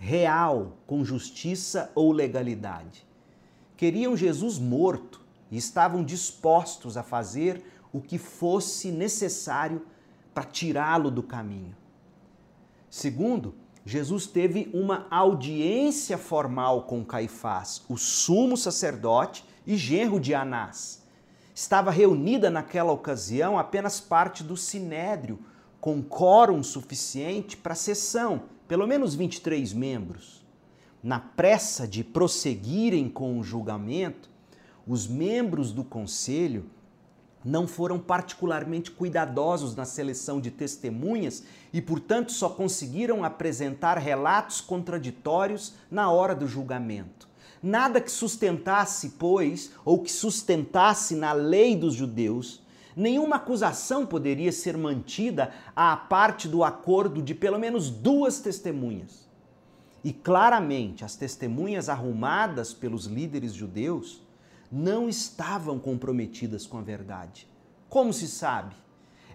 real 0.00 0.78
com 0.86 1.04
justiça 1.04 1.92
ou 1.94 2.10
legalidade. 2.10 3.06
Queriam 3.76 4.16
Jesus 4.16 4.58
morto 4.58 5.20
e 5.50 5.58
estavam 5.58 6.02
dispostos 6.02 6.96
a 6.96 7.02
fazer 7.02 7.62
o 7.92 8.00
que 8.00 8.16
fosse 8.16 8.90
necessário 8.90 9.84
para 10.32 10.44
tirá-lo 10.44 11.10
do 11.10 11.22
caminho. 11.22 11.76
Segundo, 12.88 13.54
Jesus 13.84 14.26
teve 14.26 14.70
uma 14.72 15.06
audiência 15.10 16.16
formal 16.16 16.84
com 16.84 17.04
Caifás, 17.04 17.82
o 17.86 17.98
sumo 17.98 18.56
sacerdote 18.56 19.44
e 19.66 19.76
genro 19.76 20.18
de 20.18 20.34
Anás. 20.34 21.04
Estava 21.54 21.90
reunida 21.90 22.48
naquela 22.48 22.90
ocasião 22.90 23.58
apenas 23.58 24.00
parte 24.00 24.42
do 24.42 24.56
sinédrio, 24.56 25.38
com 25.78 26.02
quórum 26.02 26.62
suficiente 26.62 27.54
para 27.54 27.74
a 27.74 27.76
sessão 27.76 28.44
pelo 28.70 28.86
menos 28.86 29.16
23 29.16 29.72
membros. 29.72 30.44
na 31.02 31.18
pressa 31.18 31.88
de 31.88 32.04
prosseguirem 32.04 33.08
com 33.08 33.36
o 33.36 33.42
julgamento, 33.42 34.30
os 34.86 35.08
membros 35.08 35.72
do 35.72 35.82
conselho 35.82 36.66
não 37.44 37.66
foram 37.66 37.98
particularmente 37.98 38.92
cuidadosos 38.92 39.74
na 39.74 39.84
seleção 39.84 40.40
de 40.40 40.52
testemunhas 40.52 41.42
e, 41.72 41.82
portanto, 41.82 42.30
só 42.30 42.48
conseguiram 42.50 43.24
apresentar 43.24 43.98
relatos 43.98 44.60
contraditórios 44.60 45.74
na 45.90 46.08
hora 46.08 46.34
do 46.34 46.46
julgamento. 46.46 47.26
Nada 47.60 48.00
que 48.00 48.12
sustentasse, 48.12 49.14
pois, 49.18 49.72
ou 49.84 50.00
que 50.00 50.12
sustentasse 50.12 51.16
na 51.16 51.32
lei 51.32 51.74
dos 51.74 51.94
judeus, 51.94 52.62
nenhuma 52.96 53.36
acusação 53.36 54.06
poderia 54.06 54.52
ser 54.52 54.76
mantida 54.76 55.52
à 55.74 55.96
parte 55.96 56.48
do 56.48 56.64
acordo 56.64 57.22
de 57.22 57.34
pelo 57.34 57.58
menos 57.58 57.90
duas 57.90 58.40
testemunhas. 58.40 59.28
E 60.02 60.12
claramente 60.12 61.04
as 61.04 61.14
testemunhas 61.14 61.88
arrumadas 61.88 62.72
pelos 62.72 63.04
líderes 63.04 63.52
judeus 63.52 64.22
não 64.70 65.08
estavam 65.08 65.78
comprometidas 65.78 66.66
com 66.66 66.78
a 66.78 66.82
verdade. 66.82 67.48
Como 67.88 68.12
se 68.12 68.28
sabe? 68.28 68.74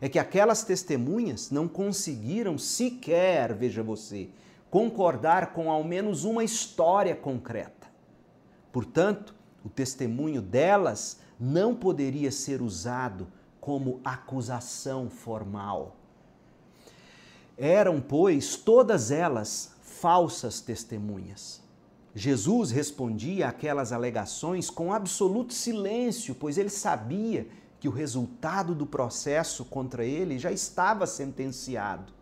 É 0.02 0.10
que 0.10 0.20
aquelas 0.20 0.64
testemunhas 0.64 1.52
não 1.52 1.68
conseguiram 1.68 2.58
sequer, 2.58 3.54
veja 3.54 3.84
você, 3.84 4.30
concordar 4.70 5.54
com 5.54 5.72
ao 5.72 5.84
menos 5.84 6.24
uma 6.24 6.44
história 6.44 7.16
concreta. 7.16 7.88
Portanto, 8.72 9.36
o 9.64 9.70
testemunho 9.70 10.42
delas 10.42 11.20
não 11.40 11.76
poderia 11.76 12.32
ser 12.32 12.62
usado 12.62 13.28
como 13.66 14.00
acusação 14.06 15.10
formal. 15.10 15.96
Eram, 17.58 18.00
pois, 18.00 18.56
todas 18.56 19.10
elas 19.10 19.74
falsas 19.82 20.62
testemunhas. 20.62 21.64
Jesus 22.14 22.70
respondia 22.70 23.48
aquelas 23.48 23.92
alegações 23.92 24.70
com 24.70 24.94
absoluto 24.94 25.52
silêncio, 25.52 26.36
pois 26.36 26.60
ele 26.60 26.70
sabia 26.70 27.48
que 27.80 27.88
o 27.88 27.92
resultado 27.92 28.76
do 28.76 28.86
processo 28.86 29.66
contra 29.66 30.06
ele 30.06 30.38
já 30.38 30.52
estava 30.52 31.08
sentenciado 31.08 32.14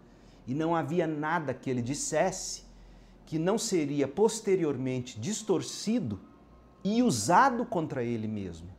e 0.47 0.55
não 0.55 0.73
havia 0.73 1.05
nada 1.05 1.53
que 1.53 1.69
ele 1.69 1.81
dissesse 1.81 2.63
que 3.25 3.37
não 3.37 3.57
seria 3.57 4.07
posteriormente 4.07 5.19
distorcido 5.19 6.21
e 6.85 7.03
usado 7.03 7.65
contra 7.65 8.01
ele 8.01 8.29
mesmo. 8.29 8.69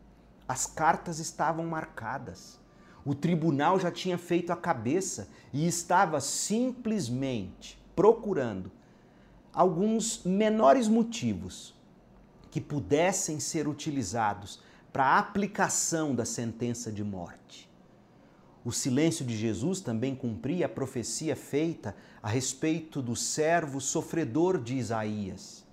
As 0.55 0.67
cartas 0.67 1.19
estavam 1.19 1.67
marcadas. 1.67 2.61
O 3.05 3.13
tribunal 3.13 3.81
já 3.81 3.91
tinha 3.91 4.17
feito 4.17 4.53
a 4.53 4.57
cabeça 4.57 5.27
e 5.53 5.67
estava 5.67 6.21
simplesmente 6.21 7.77
procurando 7.97 8.71
alguns 9.53 10.23
menores 10.23 10.87
motivos 10.87 11.75
que 12.53 12.61
pudessem 12.61 13.41
ser 13.41 13.67
utilizados 13.67 14.61
para 14.93 15.05
a 15.05 15.19
aplicação 15.19 16.15
da 16.15 16.25
sentença 16.25 16.93
de 16.93 17.03
morte. 17.03 17.69
O 18.65 18.71
silêncio 18.71 19.25
de 19.27 19.37
Jesus 19.37 19.81
também 19.81 20.15
cumpria 20.15 20.67
a 20.67 20.69
profecia 20.69 21.35
feita 21.35 21.97
a 22.23 22.29
respeito 22.29 23.03
do 23.03 23.17
servo 23.17 23.81
sofredor 23.81 24.63
de 24.63 24.77
Isaías. 24.77 25.65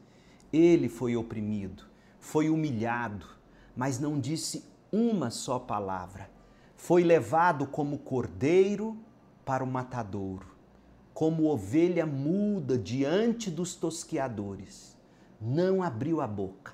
Ele 0.51 0.89
foi 0.89 1.15
oprimido, 1.15 1.83
foi 2.19 2.49
humilhado, 2.49 3.39
mas 3.75 3.99
não 3.99 4.19
disse 4.19 4.70
uma 4.91 5.29
só 5.29 5.57
palavra. 5.57 6.29
Foi 6.75 7.03
levado 7.03 7.65
como 7.67 7.99
cordeiro 7.99 8.97
para 9.45 9.63
o 9.63 9.67
matadouro 9.67 10.51
como 11.13 11.51
ovelha 11.51 12.05
muda 12.05 12.77
diante 12.77 13.51
dos 13.51 13.75
tosqueadores, 13.75 14.97
não 15.39 15.83
abriu 15.83 16.21
a 16.21 16.27
boca. 16.27 16.73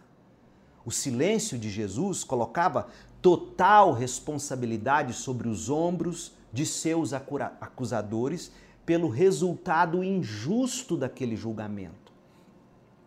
O 0.85 0.91
silêncio 0.91 1.57
de 1.57 1.69
Jesus 1.69 2.23
colocava 2.23 2.87
total 3.21 3.91
responsabilidade 3.91 5.13
sobre 5.13 5.49
os 5.49 5.69
ombros 5.69 6.31
de 6.53 6.65
seus 6.65 7.11
acusadores 7.13 8.51
pelo 8.85 9.09
resultado 9.09 10.01
injusto 10.01 10.95
daquele 10.95 11.35
julgamento. 11.35 12.13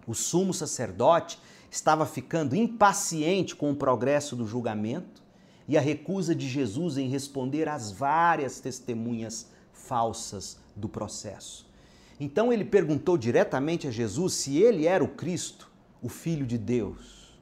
O 0.06 0.14
sumo 0.14 0.52
sacerdote 0.52 1.40
estava 1.70 2.04
ficando 2.04 2.56
impaciente 2.56 3.54
com 3.54 3.70
o 3.70 3.76
progresso 3.76 4.34
do 4.34 4.46
julgamento 4.46 5.22
e 5.68 5.78
a 5.78 5.80
recusa 5.80 6.34
de 6.34 6.48
Jesus 6.48 6.98
em 6.98 7.08
responder 7.08 7.68
às 7.68 7.92
várias 7.92 8.58
testemunhas 8.58 9.50
falsas 9.72 10.58
do 10.74 10.88
processo. 10.88 11.68
Então 12.18 12.52
ele 12.52 12.64
perguntou 12.64 13.16
diretamente 13.16 13.86
a 13.86 13.90
Jesus 13.90 14.34
se 14.34 14.58
ele 14.58 14.86
era 14.86 15.02
o 15.02 15.08
Cristo, 15.08 15.70
o 16.02 16.08
Filho 16.08 16.44
de 16.44 16.58
Deus. 16.58 17.38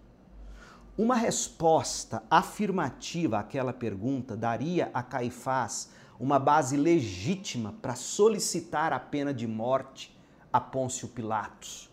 Uma 0.97 1.15
resposta 1.15 2.23
afirmativa 2.31 3.39
àquela 3.39 3.73
pergunta 3.73 4.37
daria 4.37 4.91
a 4.93 5.03
Caifás 5.03 5.91
uma 6.19 6.39
base 6.39 6.77
legítima 6.77 7.75
para 7.81 7.95
solicitar 7.95 8.93
a 8.93 8.99
pena 8.99 9.33
de 9.33 9.47
morte 9.47 10.17
a 10.53 10.61
Pôncio 10.61 11.09
Pilatos, 11.09 11.89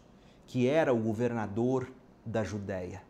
que 0.48 0.68
era 0.68 0.94
o 0.94 0.98
governador 0.98 1.92
da 2.26 2.44
Judéia. 2.44 3.02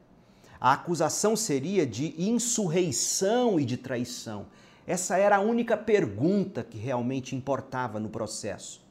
A 0.59 0.73
acusação 0.73 1.35
seria 1.35 1.85
de 1.85 2.15
insurreição 2.21 3.59
e 3.59 3.65
de 3.65 3.77
traição. 3.77 4.47
Essa 4.87 5.17
era 5.17 5.37
a 5.37 5.41
única 5.41 5.77
pergunta 5.77 6.63
que 6.63 6.77
realmente 6.77 7.35
importava 7.35 7.99
no 7.99 8.09
processo. 8.09 8.83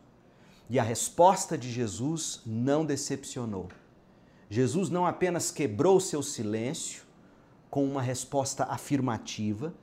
E 0.68 0.78
a 0.78 0.82
resposta 0.82 1.58
de 1.58 1.70
Jesus 1.70 2.40
não 2.44 2.84
decepcionou. 2.84 3.68
Jesus 4.48 4.88
não 4.88 5.06
apenas 5.06 5.50
quebrou 5.50 5.98
seu 6.00 6.22
silêncio 6.22 7.02
com 7.70 7.84
uma 7.84 8.02
resposta 8.02 8.64
afirmativa, 8.64 9.74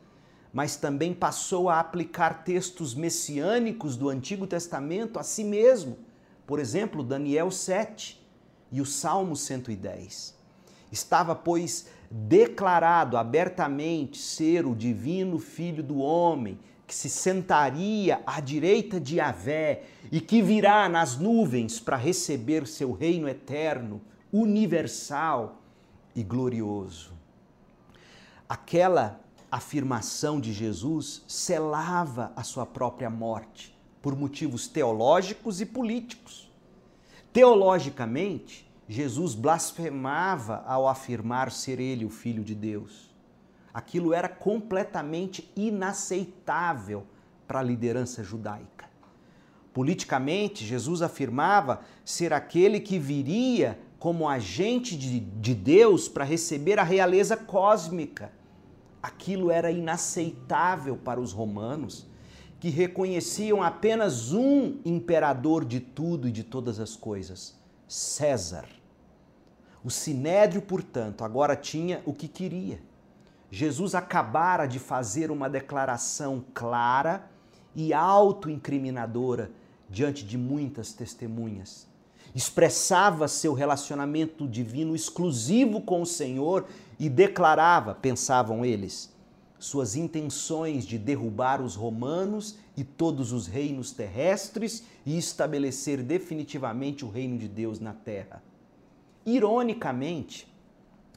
mas 0.53 0.75
também 0.75 1.13
passou 1.13 1.69
a 1.69 1.79
aplicar 1.79 2.43
textos 2.43 2.93
messiânicos 2.93 3.97
do 3.97 4.09
Antigo 4.09 4.47
Testamento 4.47 5.19
a 5.19 5.23
si 5.23 5.43
mesmo. 5.43 5.97
Por 6.45 6.59
exemplo, 6.59 7.03
Daniel 7.03 7.51
7 7.51 8.20
e 8.71 8.81
o 8.81 8.85
Salmo 8.85 9.35
110. 9.35 10.35
Estava, 10.91 11.35
pois, 11.35 11.87
declarado 12.09 13.17
abertamente 13.17 14.17
ser 14.17 14.65
o 14.65 14.75
divino 14.75 15.39
Filho 15.39 15.81
do 15.81 15.99
Homem, 15.99 16.59
que 16.85 16.93
se 16.93 17.09
sentaria 17.09 18.21
à 18.25 18.41
direita 18.41 18.99
de 18.99 19.15
Yahvé 19.15 19.83
e 20.11 20.19
que 20.19 20.41
virá 20.41 20.89
nas 20.89 21.17
nuvens 21.17 21.79
para 21.79 21.95
receber 21.95 22.67
seu 22.67 22.91
reino 22.91 23.29
eterno, 23.29 24.01
universal 24.31 25.61
e 26.13 26.21
glorioso. 26.21 27.13
Aquela 28.47 29.21
afirmação 29.49 30.41
de 30.41 30.51
Jesus 30.51 31.23
selava 31.27 32.33
a 32.35 32.43
sua 32.43 32.65
própria 32.65 33.09
morte 33.09 33.73
por 34.01 34.13
motivos 34.13 34.67
teológicos 34.67 35.61
e 35.61 35.65
políticos. 35.65 36.50
Teologicamente, 37.33 38.69
Jesus 38.87 39.35
blasfemava 39.35 40.63
ao 40.67 40.87
afirmar 40.87 41.49
ser 41.49 41.79
ele 41.79 42.03
o 42.03 42.09
Filho 42.09 42.43
de 42.43 42.53
Deus. 42.53 43.09
Aquilo 43.73 44.13
era 44.13 44.27
completamente 44.27 45.49
inaceitável 45.55 47.05
para 47.47 47.59
a 47.59 47.63
liderança 47.63 48.21
judaica. 48.21 48.89
Politicamente, 49.73 50.65
Jesus 50.65 51.01
afirmava 51.01 51.81
ser 52.03 52.33
aquele 52.33 52.81
que 52.81 52.99
viria 52.99 53.79
como 53.97 54.27
agente 54.27 54.97
de, 54.97 55.21
de 55.21 55.55
Deus 55.55 56.09
para 56.09 56.25
receber 56.25 56.79
a 56.79 56.83
realeza 56.83 57.37
cósmica. 57.37 58.33
Aquilo 59.01 59.49
era 59.49 59.71
inaceitável 59.71 60.97
para 60.97 61.21
os 61.21 61.31
romanos, 61.31 62.05
que 62.61 62.69
reconheciam 62.69 63.63
apenas 63.63 64.31
um 64.31 64.77
imperador 64.85 65.65
de 65.65 65.79
tudo 65.79 66.27
e 66.27 66.31
de 66.31 66.43
todas 66.43 66.79
as 66.79 66.95
coisas: 66.95 67.59
César. 67.87 68.65
O 69.83 69.89
sinédrio, 69.89 70.61
portanto, 70.61 71.23
agora 71.23 71.55
tinha 71.55 72.03
o 72.05 72.13
que 72.13 72.27
queria. 72.27 72.79
Jesus 73.49 73.95
acabara 73.95 74.67
de 74.67 74.77
fazer 74.77 75.31
uma 75.31 75.49
declaração 75.49 76.45
clara 76.53 77.27
e 77.75 77.95
autoincriminadora 77.95 79.51
diante 79.89 80.23
de 80.23 80.37
muitas 80.37 80.93
testemunhas. 80.93 81.87
Expressava 82.35 83.27
seu 83.27 83.55
relacionamento 83.55 84.47
divino 84.47 84.95
exclusivo 84.95 85.81
com 85.81 86.03
o 86.03 86.05
Senhor 86.05 86.67
e 86.99 87.09
declarava, 87.09 87.95
pensavam 87.95 88.63
eles, 88.63 89.10
suas 89.61 89.95
intenções 89.95 90.87
de 90.87 90.97
derrubar 90.97 91.61
os 91.61 91.75
romanos 91.75 92.57
e 92.75 92.83
todos 92.83 93.31
os 93.31 93.45
reinos 93.45 93.91
terrestres 93.91 94.83
e 95.05 95.15
estabelecer 95.19 96.01
definitivamente 96.01 97.05
o 97.05 97.09
reino 97.09 97.37
de 97.37 97.47
Deus 97.47 97.79
na 97.79 97.93
terra. 97.93 98.41
Ironicamente, 99.23 100.51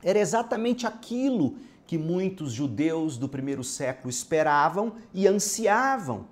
era 0.03 0.19
exatamente 0.19 0.87
aquilo 0.87 1.57
que 1.87 1.97
muitos 1.97 2.53
judeus 2.53 3.17
do 3.17 3.31
primeiro 3.31 3.65
século 3.65 4.11
esperavam 4.11 4.93
e 5.15 5.27
ansiavam. 5.27 6.27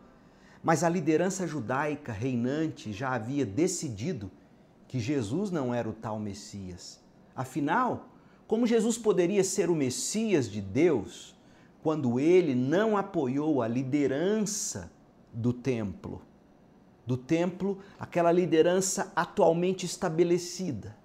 Mas 0.62 0.84
a 0.84 0.90
liderança 0.90 1.46
judaica 1.46 2.12
reinante 2.12 2.92
já 2.92 3.14
havia 3.14 3.46
decidido 3.46 4.30
que 4.86 5.00
Jesus 5.00 5.50
não 5.50 5.72
era 5.72 5.88
o 5.88 5.94
tal 5.94 6.20
Messias. 6.20 7.00
Afinal, 7.34 8.10
como 8.46 8.66
Jesus 8.66 8.98
poderia 8.98 9.42
ser 9.42 9.70
o 9.70 9.74
Messias 9.74 10.50
de 10.50 10.60
Deus 10.60 11.34
quando 11.82 12.20
ele 12.20 12.54
não 12.54 12.96
apoiou 12.96 13.60
a 13.60 13.68
liderança 13.68 14.90
do 15.32 15.52
templo? 15.52 16.22
Do 17.04 17.16
templo, 17.16 17.78
aquela 17.98 18.30
liderança 18.30 19.12
atualmente 19.16 19.84
estabelecida. 19.84 20.96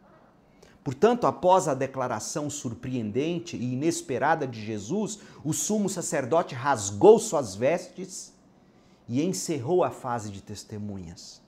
Portanto, 0.84 1.28
após 1.28 1.68
a 1.68 1.74
declaração 1.74 2.50
surpreendente 2.50 3.58
e 3.58 3.74
inesperada 3.74 4.48
de 4.48 4.64
Jesus, 4.64 5.20
o 5.44 5.52
sumo 5.52 5.90
sacerdote 5.90 6.56
rasgou 6.56 7.20
suas 7.20 7.56
vestes 7.56 8.34
e 9.10 9.22
encerrou 9.22 9.84
a 9.84 9.90
fase 9.90 10.30
de 10.30 10.42
testemunhas. 10.42 11.42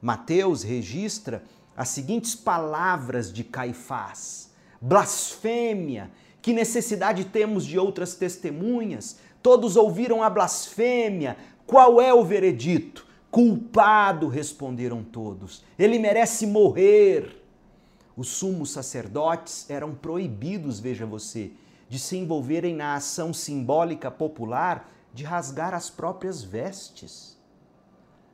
Mateus 0.00 0.62
registra 0.62 1.42
as 1.76 1.88
seguintes 1.88 2.34
palavras 2.34 3.32
de 3.32 3.44
Caifás: 3.44 4.50
blasfêmia, 4.80 6.10
que 6.46 6.52
necessidade 6.52 7.24
temos 7.24 7.66
de 7.66 7.76
outras 7.76 8.14
testemunhas? 8.14 9.16
Todos 9.42 9.74
ouviram 9.74 10.22
a 10.22 10.30
blasfêmia. 10.30 11.36
Qual 11.66 12.00
é 12.00 12.14
o 12.14 12.22
veredito? 12.22 13.04
Culpado, 13.32 14.28
responderam 14.28 15.02
todos. 15.02 15.64
Ele 15.76 15.98
merece 15.98 16.46
morrer. 16.46 17.42
Os 18.16 18.28
sumos 18.28 18.70
sacerdotes 18.70 19.68
eram 19.68 19.92
proibidos, 19.92 20.78
veja 20.78 21.04
você, 21.04 21.50
de 21.88 21.98
se 21.98 22.16
envolverem 22.16 22.76
na 22.76 22.94
ação 22.94 23.34
simbólica 23.34 24.08
popular 24.08 24.88
de 25.12 25.24
rasgar 25.24 25.74
as 25.74 25.90
próprias 25.90 26.44
vestes. 26.44 27.36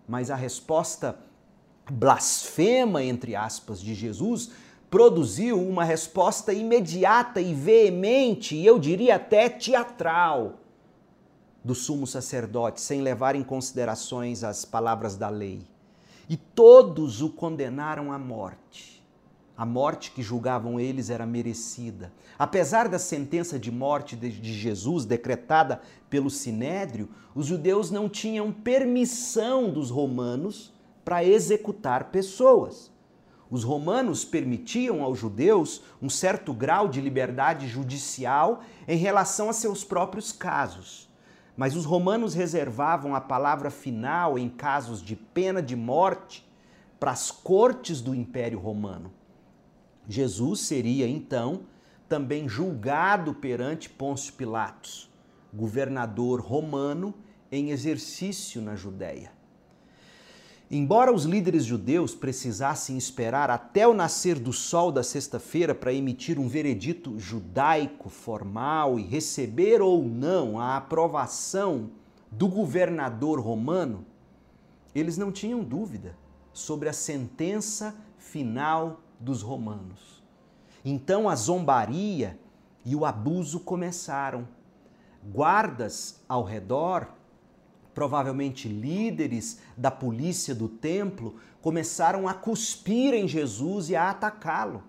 Mas 0.06 0.30
a 0.30 0.36
resposta 0.36 1.18
blasfema, 1.90 3.02
entre 3.02 3.34
aspas, 3.34 3.80
de 3.80 3.94
Jesus, 3.94 4.50
produziu 4.92 5.58
uma 5.58 5.84
resposta 5.84 6.52
imediata 6.52 7.40
e 7.40 7.54
veemente, 7.54 8.54
e 8.54 8.66
eu 8.66 8.78
diria 8.78 9.14
até 9.14 9.48
teatral, 9.48 10.60
do 11.64 11.74
sumo 11.74 12.06
sacerdote, 12.06 12.78
sem 12.78 13.00
levar 13.00 13.34
em 13.34 13.42
considerações 13.42 14.44
as 14.44 14.66
palavras 14.66 15.16
da 15.16 15.30
lei. 15.30 15.62
E 16.28 16.36
todos 16.36 17.22
o 17.22 17.30
condenaram 17.30 18.12
à 18.12 18.18
morte. 18.18 19.02
A 19.56 19.64
morte 19.64 20.10
que 20.10 20.20
julgavam 20.20 20.78
eles 20.78 21.08
era 21.08 21.24
merecida. 21.24 22.12
Apesar 22.38 22.86
da 22.86 22.98
sentença 22.98 23.58
de 23.58 23.70
morte 23.70 24.14
de 24.14 24.52
Jesus 24.52 25.06
decretada 25.06 25.80
pelo 26.10 26.28
Sinédrio, 26.28 27.08
os 27.34 27.46
judeus 27.46 27.90
não 27.90 28.10
tinham 28.10 28.52
permissão 28.52 29.72
dos 29.72 29.88
romanos 29.88 30.70
para 31.02 31.24
executar 31.24 32.10
pessoas. 32.10 32.91
Os 33.52 33.64
romanos 33.64 34.24
permitiam 34.24 35.02
aos 35.02 35.18
judeus 35.18 35.82
um 36.00 36.08
certo 36.08 36.54
grau 36.54 36.88
de 36.88 37.02
liberdade 37.02 37.68
judicial 37.68 38.62
em 38.88 38.96
relação 38.96 39.50
a 39.50 39.52
seus 39.52 39.84
próprios 39.84 40.32
casos. 40.32 41.06
Mas 41.54 41.76
os 41.76 41.84
romanos 41.84 42.32
reservavam 42.32 43.14
a 43.14 43.20
palavra 43.20 43.68
final 43.68 44.38
em 44.38 44.48
casos 44.48 45.02
de 45.02 45.14
pena 45.14 45.60
de 45.60 45.76
morte 45.76 46.50
para 46.98 47.10
as 47.10 47.30
cortes 47.30 48.00
do 48.00 48.14
Império 48.14 48.58
Romano. 48.58 49.12
Jesus 50.08 50.60
seria 50.60 51.06
então 51.06 51.64
também 52.08 52.48
julgado 52.48 53.34
perante 53.34 53.90
Pôncio 53.90 54.32
Pilatos, 54.32 55.10
governador 55.52 56.40
romano 56.40 57.12
em 57.50 57.68
exercício 57.68 58.62
na 58.62 58.74
Judéia. 58.74 59.41
Embora 60.74 61.12
os 61.12 61.24
líderes 61.26 61.66
judeus 61.66 62.14
precisassem 62.14 62.96
esperar 62.96 63.50
até 63.50 63.86
o 63.86 63.92
nascer 63.92 64.38
do 64.38 64.54
sol 64.54 64.90
da 64.90 65.02
sexta-feira 65.02 65.74
para 65.74 65.92
emitir 65.92 66.38
um 66.38 66.48
veredito 66.48 67.18
judaico 67.18 68.08
formal 68.08 68.98
e 68.98 69.02
receber 69.02 69.82
ou 69.82 70.02
não 70.02 70.58
a 70.58 70.78
aprovação 70.78 71.90
do 72.30 72.48
governador 72.48 73.38
romano, 73.38 74.06
eles 74.94 75.18
não 75.18 75.30
tinham 75.30 75.62
dúvida 75.62 76.16
sobre 76.54 76.88
a 76.88 76.92
sentença 76.94 77.94
final 78.16 79.02
dos 79.20 79.42
romanos. 79.42 80.22
Então 80.82 81.28
a 81.28 81.36
zombaria 81.36 82.40
e 82.82 82.96
o 82.96 83.04
abuso 83.04 83.60
começaram. 83.60 84.48
Guardas 85.22 86.24
ao 86.26 86.42
redor 86.42 87.08
provavelmente 87.94 88.68
líderes 88.68 89.60
da 89.76 89.90
polícia 89.90 90.54
do 90.54 90.68
templo, 90.68 91.36
começaram 91.60 92.26
a 92.26 92.34
cuspir 92.34 93.14
em 93.14 93.28
Jesus 93.28 93.90
e 93.90 93.96
a 93.96 94.10
atacá-lo. 94.10 94.82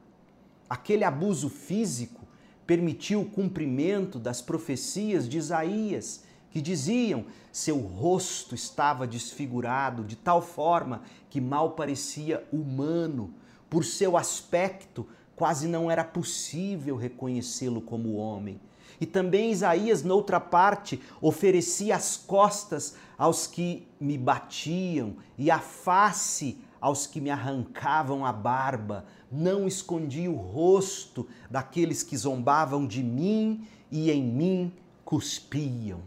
Aquele 0.69 1.03
abuso 1.03 1.49
físico 1.49 2.25
permitiu 2.65 3.21
o 3.21 3.29
cumprimento 3.29 4.17
das 4.17 4.41
profecias 4.41 5.27
de 5.27 5.37
Isaías, 5.37 6.23
que 6.49 6.61
diziam: 6.61 7.25
seu 7.51 7.77
rosto 7.79 8.55
estava 8.55 9.05
desfigurado 9.05 10.03
de 10.03 10.15
tal 10.15 10.41
forma 10.41 11.03
que 11.29 11.41
mal 11.41 11.71
parecia 11.71 12.43
humano. 12.51 13.33
Por 13.69 13.83
seu 13.83 14.15
aspecto, 14.15 15.07
quase 15.35 15.67
não 15.67 15.89
era 15.89 16.03
possível 16.03 16.95
reconhecê-lo 16.95 17.81
como 17.81 18.15
homem. 18.15 18.59
E 18.99 19.05
também 19.05 19.51
Isaías, 19.51 20.03
noutra 20.03 20.39
parte, 20.39 21.01
oferecia 21.21 21.95
as 21.95 22.17
costas 22.17 22.95
aos 23.17 23.47
que 23.47 23.87
me 23.99 24.17
batiam 24.17 25.15
e 25.37 25.49
a 25.49 25.59
face 25.59 26.57
aos 26.79 27.07
que 27.07 27.21
me 27.21 27.29
arrancavam 27.29 28.25
a 28.25 28.33
barba. 28.33 29.05
Não 29.31 29.67
escondia 29.67 30.29
o 30.29 30.35
rosto 30.35 31.27
daqueles 31.49 32.03
que 32.03 32.17
zombavam 32.17 32.85
de 32.85 33.01
mim 33.01 33.65
e 33.91 34.11
em 34.11 34.21
mim 34.21 34.73
cuspiam. 35.05 36.01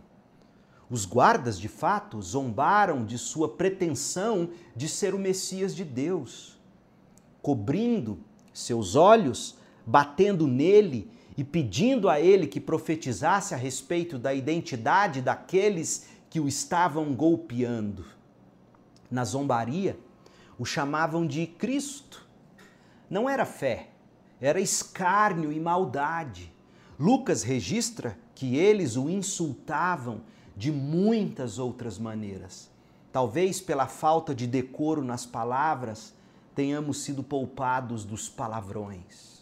Os 0.88 1.04
guardas, 1.04 1.58
de 1.58 1.68
fato, 1.68 2.20
zombaram 2.22 3.04
de 3.04 3.18
sua 3.18 3.48
pretensão 3.48 4.50
de 4.74 4.88
ser 4.88 5.14
o 5.14 5.18
Messias 5.18 5.74
de 5.74 5.82
Deus, 5.84 6.56
cobrindo 7.42 8.18
seus 8.52 8.94
olhos, 8.94 9.56
batendo 9.84 10.46
nele 10.46 11.10
e 11.36 11.44
pedindo 11.44 12.08
a 12.08 12.18
ele 12.18 12.46
que 12.46 12.60
profetizasse 12.60 13.52
a 13.52 13.56
respeito 13.56 14.18
da 14.18 14.32
identidade 14.32 15.20
daqueles 15.20 16.08
que 16.30 16.40
o 16.40 16.48
estavam 16.48 17.14
golpeando. 17.14 18.06
Na 19.10 19.24
zombaria, 19.24 19.98
o 20.58 20.64
chamavam 20.64 21.26
de 21.26 21.46
Cristo. 21.46 22.26
Não 23.10 23.28
era 23.28 23.44
fé, 23.44 23.90
era 24.40 24.60
escárnio 24.60 25.52
e 25.52 25.60
maldade. 25.60 26.52
Lucas 26.98 27.42
registra 27.42 28.18
que 28.34 28.56
eles 28.56 28.96
o 28.96 29.10
insultavam 29.10 30.22
de 30.56 30.72
muitas 30.72 31.58
outras 31.58 31.98
maneiras. 31.98 32.70
Talvez 33.12 33.60
pela 33.60 33.86
falta 33.86 34.34
de 34.34 34.46
decoro 34.46 35.04
nas 35.04 35.26
palavras, 35.26 36.14
tenhamos 36.54 37.02
sido 37.02 37.22
poupados 37.22 38.04
dos 38.04 38.28
palavrões 38.28 39.35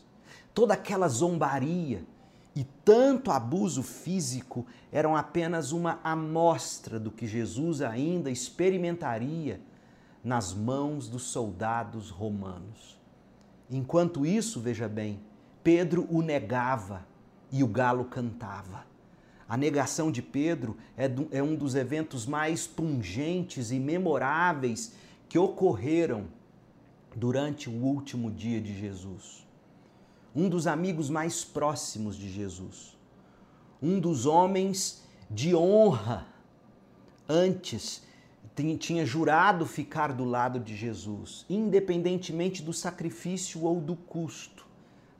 toda 0.54 0.74
aquela 0.74 1.08
zombaria 1.08 2.06
e 2.54 2.62
tanto 2.84 3.32
abuso 3.32 3.82
físico 3.82 4.64
eram 4.92 5.16
apenas 5.16 5.72
uma 5.72 5.98
amostra 6.04 7.00
do 7.00 7.10
que 7.10 7.26
Jesus 7.26 7.82
ainda 7.82 8.30
experimentaria 8.30 9.60
nas 10.22 10.54
mãos 10.54 11.08
dos 11.08 11.24
soldados 11.24 12.08
romanos. 12.08 12.96
Enquanto 13.68 14.24
isso, 14.24 14.60
veja 14.60 14.88
bem, 14.88 15.20
Pedro 15.64 16.06
o 16.08 16.22
negava 16.22 17.04
e 17.50 17.64
o 17.64 17.68
galo 17.68 18.04
cantava. 18.04 18.86
A 19.48 19.56
negação 19.56 20.10
de 20.10 20.22
Pedro 20.22 20.76
é, 20.96 21.10
é 21.32 21.42
um 21.42 21.56
dos 21.56 21.74
eventos 21.74 22.24
mais 22.24 22.66
pungentes 22.66 23.72
e 23.72 23.80
memoráveis 23.80 24.94
que 25.28 25.38
ocorreram 25.38 26.26
durante 27.16 27.68
o 27.68 27.72
último 27.72 28.30
dia 28.30 28.60
de 28.60 28.78
Jesus 28.78 29.43
um 30.34 30.48
dos 30.48 30.66
amigos 30.66 31.08
mais 31.08 31.44
próximos 31.44 32.16
de 32.16 32.28
Jesus, 32.28 32.96
um 33.80 34.00
dos 34.00 34.26
homens 34.26 35.04
de 35.30 35.54
honra. 35.54 36.26
Antes 37.28 38.02
tinha 38.78 39.04
jurado 39.04 39.66
ficar 39.66 40.12
do 40.12 40.24
lado 40.24 40.60
de 40.60 40.76
Jesus, 40.76 41.44
independentemente 41.48 42.62
do 42.62 42.72
sacrifício 42.72 43.62
ou 43.62 43.80
do 43.80 43.96
custo, 43.96 44.66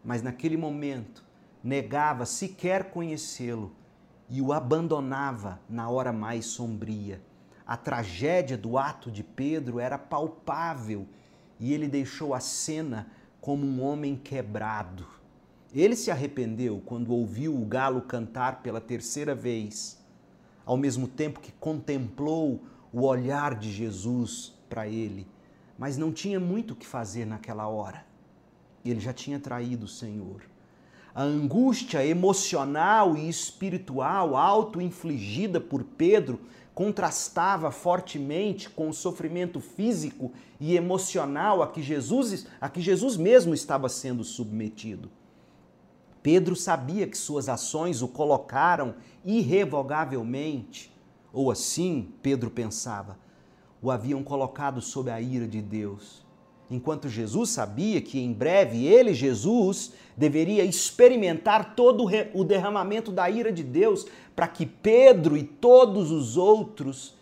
mas 0.05 0.22
naquele 0.22 0.57
momento 0.57 1.24
negava 1.62 2.27
sequer 2.27 2.90
conhecê-lo 2.90 3.72
e 4.29 4.40
o 4.40 4.53
abandonava 4.53 5.61
na 5.68 5.88
hora 5.88 6.12
mais 6.12 6.46
sombria. 6.46 7.22
A 7.66 7.77
tragédia 7.77 8.57
do 8.57 8.77
ato 8.77 9.11
de 9.11 9.22
Pedro 9.22 9.81
era 9.81 9.96
palpável 9.96 11.07
e 11.59 11.72
ele 11.72 11.88
deixou 11.88 12.35
a 12.35 12.40
cena 12.40 13.11
como 13.44 13.66
um 13.66 13.83
homem 13.83 14.16
quebrado. 14.16 15.07
Ele 15.74 15.94
se 15.94 16.11
arrependeu 16.11 16.80
quando 16.87 17.12
ouviu 17.12 17.54
o 17.54 17.66
galo 17.66 18.00
cantar 18.00 18.62
pela 18.62 18.80
terceira 18.80 19.35
vez, 19.35 20.02
ao 20.64 20.78
mesmo 20.78 21.07
tempo 21.07 21.40
que 21.40 21.52
contemplou 21.52 22.62
o 22.90 23.02
olhar 23.02 23.54
de 23.54 23.70
Jesus 23.70 24.54
para 24.66 24.88
ele. 24.88 25.26
mas 25.76 25.98
não 25.98 26.11
tinha 26.11 26.40
muito 26.40 26.70
o 26.70 26.74
que 26.74 26.87
fazer 26.87 27.26
naquela 27.26 27.68
hora. 27.68 28.07
Ele 28.83 28.98
já 28.98 29.12
tinha 29.12 29.38
traído 29.38 29.85
o 29.85 29.88
Senhor. 29.88 30.40
A 31.14 31.22
angústia 31.22 32.02
emocional 32.07 33.14
e 33.14 33.28
espiritual 33.28 34.37
auto-infligida 34.37 35.61
por 35.61 35.85
Pedro 35.85 36.40
contrastava 36.74 37.70
fortemente 37.70 38.68
com 38.68 38.88
o 38.88 38.94
sofrimento 38.94 39.60
físico 39.60 40.32
e 40.58 40.76
emocional 40.76 41.62
a 41.62 41.68
que 41.68 41.80
Jesus, 41.80 42.46
a 42.60 42.68
que 42.68 42.80
Jesus 42.80 43.16
mesmo 43.16 43.54
estava 43.54 43.88
sendo 43.88 44.24
submetido. 44.24 45.10
Pedro 46.22 46.56
sabia 46.56 47.06
que 47.06 47.18
suas 47.18 47.48
ações 47.48 48.02
o 48.02 48.08
colocaram 48.08 48.94
irrevogavelmente, 49.24 50.92
ou 51.32 51.50
assim 51.50 52.12
Pedro 52.22 52.50
pensava, 52.50 53.18
o 53.80 53.90
haviam 53.90 54.24
colocado 54.24 54.80
sob 54.80 55.10
a 55.10 55.20
ira 55.20 55.46
de 55.46 55.60
Deus. 55.60 56.23
Enquanto 56.70 57.09
Jesus 57.09 57.50
sabia 57.50 58.00
que 58.00 58.18
em 58.18 58.33
breve 58.33 58.87
ele, 58.87 59.12
Jesus, 59.12 59.92
deveria 60.16 60.64
experimentar 60.64 61.74
todo 61.74 62.07
o 62.33 62.44
derramamento 62.44 63.12
da 63.12 63.29
ira 63.29 63.53
de 63.53 63.62
Deus 63.62 64.07
para 64.35 64.48
que 64.48 64.64
Pedro 64.64 65.37
e 65.37 65.42
todos 65.42 66.11
os 66.11 66.37
outros 66.37 67.14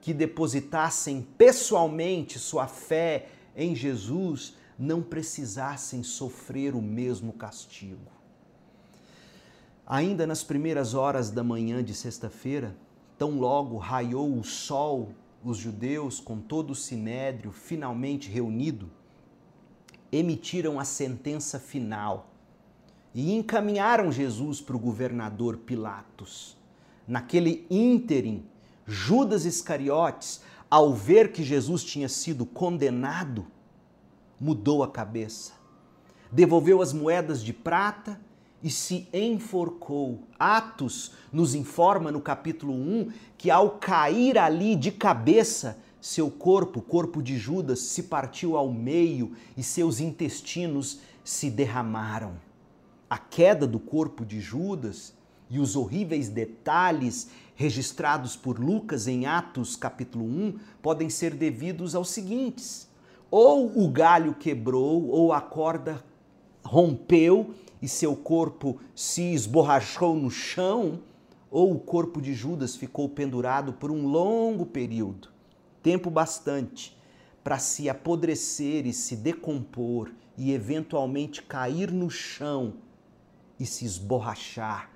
que 0.00 0.12
depositassem 0.12 1.26
pessoalmente 1.36 2.38
sua 2.38 2.66
fé 2.66 3.28
em 3.56 3.74
Jesus 3.74 4.54
não 4.78 5.02
precisassem 5.02 6.02
sofrer 6.02 6.74
o 6.74 6.80
mesmo 6.80 7.32
castigo. 7.32 8.10
Ainda 9.86 10.26
nas 10.26 10.42
primeiras 10.42 10.94
horas 10.94 11.30
da 11.30 11.42
manhã 11.42 11.82
de 11.82 11.94
sexta-feira, 11.94 12.76
tão 13.18 13.38
logo 13.38 13.76
raiou 13.76 14.38
o 14.38 14.44
sol, 14.44 15.10
os 15.44 15.56
judeus, 15.56 16.20
com 16.20 16.38
todo 16.38 16.70
o 16.70 16.74
sinédrio 16.74 17.52
finalmente 17.52 18.28
reunido, 18.28 18.90
emitiram 20.12 20.78
a 20.78 20.84
sentença 20.84 21.58
final 21.58 22.30
e 23.14 23.32
encaminharam 23.32 24.12
Jesus 24.12 24.60
para 24.60 24.76
o 24.76 24.78
governador 24.78 25.58
Pilatos. 25.58 26.56
Naquele 27.06 27.66
ínterim, 27.70 28.44
Judas 28.86 29.44
Iscariotes, 29.44 30.42
ao 30.70 30.94
ver 30.94 31.32
que 31.32 31.42
Jesus 31.42 31.82
tinha 31.82 32.08
sido 32.08 32.46
condenado, 32.46 33.46
mudou 34.38 34.82
a 34.82 34.88
cabeça, 34.88 35.52
devolveu 36.30 36.80
as 36.80 36.92
moedas 36.92 37.42
de 37.42 37.52
prata 37.52 38.20
e 38.62 38.70
se 38.70 39.08
enforcou. 39.12 40.20
Atos 40.38 41.12
nos 41.32 41.54
informa 41.54 42.10
no 42.10 42.20
capítulo 42.20 42.72
1 42.72 43.10
que 43.38 43.50
ao 43.50 43.70
cair 43.78 44.38
ali 44.38 44.76
de 44.76 44.90
cabeça, 44.90 45.78
seu 46.00 46.30
corpo, 46.30 46.80
corpo 46.80 47.22
de 47.22 47.38
Judas, 47.38 47.80
se 47.80 48.04
partiu 48.04 48.56
ao 48.56 48.72
meio 48.72 49.32
e 49.56 49.62
seus 49.62 50.00
intestinos 50.00 51.00
se 51.24 51.50
derramaram. 51.50 52.34
A 53.08 53.18
queda 53.18 53.66
do 53.66 53.78
corpo 53.78 54.24
de 54.24 54.40
Judas 54.40 55.12
e 55.48 55.58
os 55.58 55.74
horríveis 55.74 56.28
detalhes 56.28 57.28
registrados 57.56 58.36
por 58.36 58.58
Lucas 58.58 59.06
em 59.08 59.26
Atos 59.26 59.76
capítulo 59.76 60.24
1 60.24 60.58
podem 60.80 61.10
ser 61.10 61.34
devidos 61.34 61.94
aos 61.94 62.10
seguintes: 62.10 62.88
ou 63.30 63.84
o 63.84 63.88
galho 63.88 64.34
quebrou, 64.34 65.08
ou 65.08 65.32
a 65.32 65.40
corda 65.40 66.02
rompeu 66.64 67.54
e 67.80 67.88
seu 67.88 68.14
corpo 68.14 68.80
se 68.94 69.32
esborrachou 69.32 70.14
no 70.14 70.30
chão, 70.30 71.00
ou 71.50 71.72
o 71.72 71.80
corpo 71.80 72.20
de 72.20 72.32
Judas 72.32 72.76
ficou 72.76 73.08
pendurado 73.08 73.72
por 73.72 73.90
um 73.90 74.06
longo 74.06 74.64
período, 74.66 75.28
tempo 75.82 76.10
bastante, 76.10 76.96
para 77.42 77.58
se 77.58 77.88
apodrecer 77.88 78.86
e 78.86 78.92
se 78.92 79.16
decompor 79.16 80.12
e 80.36 80.52
eventualmente 80.52 81.42
cair 81.42 81.90
no 81.90 82.08
chão 82.08 82.74
e 83.58 83.66
se 83.66 83.84
esborrachar, 83.84 84.90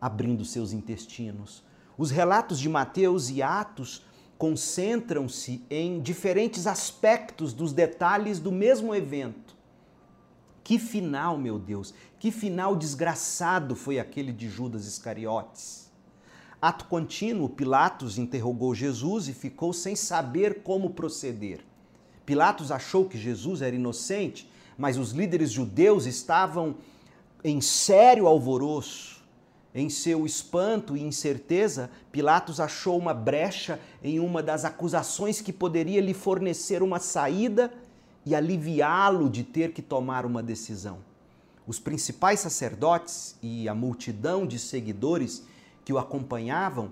abrindo 0.00 0.44
seus 0.44 0.72
intestinos. 0.72 1.64
Os 1.98 2.10
relatos 2.10 2.58
de 2.58 2.68
Mateus 2.68 3.30
e 3.30 3.42
Atos 3.42 4.04
concentram-se 4.38 5.64
em 5.70 6.00
diferentes 6.00 6.66
aspectos 6.66 7.52
dos 7.52 7.72
detalhes 7.72 8.38
do 8.38 8.52
mesmo 8.52 8.94
evento 8.94 9.45
que 10.66 10.80
final, 10.80 11.38
meu 11.38 11.60
Deus, 11.60 11.94
que 12.18 12.32
final 12.32 12.74
desgraçado 12.74 13.76
foi 13.76 14.00
aquele 14.00 14.32
de 14.32 14.48
Judas 14.48 14.84
Iscariotes. 14.84 15.92
Ato 16.60 16.86
contínuo, 16.86 17.48
Pilatos 17.48 18.18
interrogou 18.18 18.74
Jesus 18.74 19.28
e 19.28 19.32
ficou 19.32 19.72
sem 19.72 19.94
saber 19.94 20.64
como 20.64 20.90
proceder. 20.90 21.60
Pilatos 22.24 22.72
achou 22.72 23.04
que 23.04 23.16
Jesus 23.16 23.62
era 23.62 23.76
inocente, 23.76 24.50
mas 24.76 24.98
os 24.98 25.12
líderes 25.12 25.52
judeus 25.52 26.04
estavam 26.04 26.74
em 27.44 27.60
sério 27.60 28.26
alvoroço. 28.26 29.24
Em 29.72 29.88
seu 29.88 30.26
espanto 30.26 30.96
e 30.96 31.02
incerteza, 31.02 31.90
Pilatos 32.10 32.58
achou 32.58 32.98
uma 32.98 33.14
brecha 33.14 33.78
em 34.02 34.18
uma 34.18 34.42
das 34.42 34.64
acusações 34.64 35.40
que 35.40 35.52
poderia 35.52 36.00
lhe 36.00 36.14
fornecer 36.14 36.82
uma 36.82 36.98
saída 36.98 37.72
e 38.26 38.34
aliviá-lo 38.34 39.30
de 39.30 39.44
ter 39.44 39.72
que 39.72 39.80
tomar 39.80 40.26
uma 40.26 40.42
decisão. 40.42 40.98
Os 41.64 41.78
principais 41.78 42.40
sacerdotes 42.40 43.38
e 43.40 43.68
a 43.68 43.74
multidão 43.74 44.44
de 44.44 44.58
seguidores 44.58 45.44
que 45.84 45.92
o 45.92 45.98
acompanhavam 45.98 46.90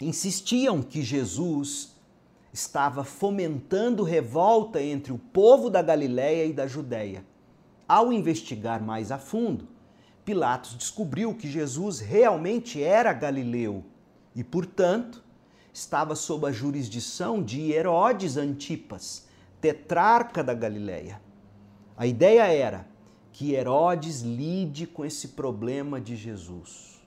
insistiam 0.00 0.80
que 0.80 1.02
Jesus 1.02 1.92
estava 2.52 3.02
fomentando 3.02 4.04
revolta 4.04 4.80
entre 4.80 5.12
o 5.12 5.18
povo 5.18 5.68
da 5.68 5.82
Galiléia 5.82 6.44
e 6.46 6.52
da 6.52 6.68
Judéia. 6.68 7.24
Ao 7.88 8.12
investigar 8.12 8.80
mais 8.80 9.10
a 9.10 9.18
fundo, 9.18 9.66
Pilatos 10.24 10.76
descobriu 10.76 11.34
que 11.34 11.50
Jesus 11.50 11.98
realmente 11.98 12.82
era 12.82 13.12
galileu 13.12 13.84
e, 14.34 14.42
portanto, 14.42 15.22
estava 15.72 16.14
sob 16.14 16.46
a 16.46 16.52
jurisdição 16.52 17.42
de 17.42 17.72
Herodes 17.72 18.36
Antipas, 18.36 19.23
tetrarca 19.64 20.44
da 20.44 20.52
Galileia. 20.52 21.22
A 21.96 22.06
ideia 22.06 22.42
era 22.42 22.86
que 23.32 23.54
Herodes 23.54 24.20
lide 24.20 24.86
com 24.86 25.06
esse 25.06 25.28
problema 25.28 25.98
de 25.98 26.14
Jesus. 26.16 27.00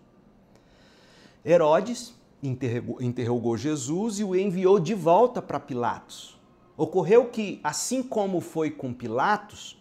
Herodes 1.45 2.15
interrogou, 2.41 2.99
interrogou 2.99 3.55
Jesus 3.55 4.17
e 4.17 4.23
o 4.23 4.35
enviou 4.35 4.79
de 4.79 4.95
volta 4.95 5.39
para 5.39 5.59
Pilatos. 5.59 6.35
Ocorreu 6.75 7.29
que, 7.29 7.59
assim 7.63 8.01
como 8.01 8.41
foi 8.41 8.71
com 8.71 8.91
Pilatos, 8.91 9.79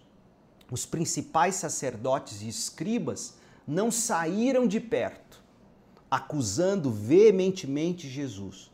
os 0.70 0.84
principais 0.84 1.54
sacerdotes 1.54 2.42
e 2.42 2.48
escribas 2.48 3.38
não 3.66 3.90
saíram 3.90 4.66
de 4.66 4.80
perto, 4.80 5.42
acusando 6.10 6.90
veementemente 6.90 8.06
Jesus 8.06 8.70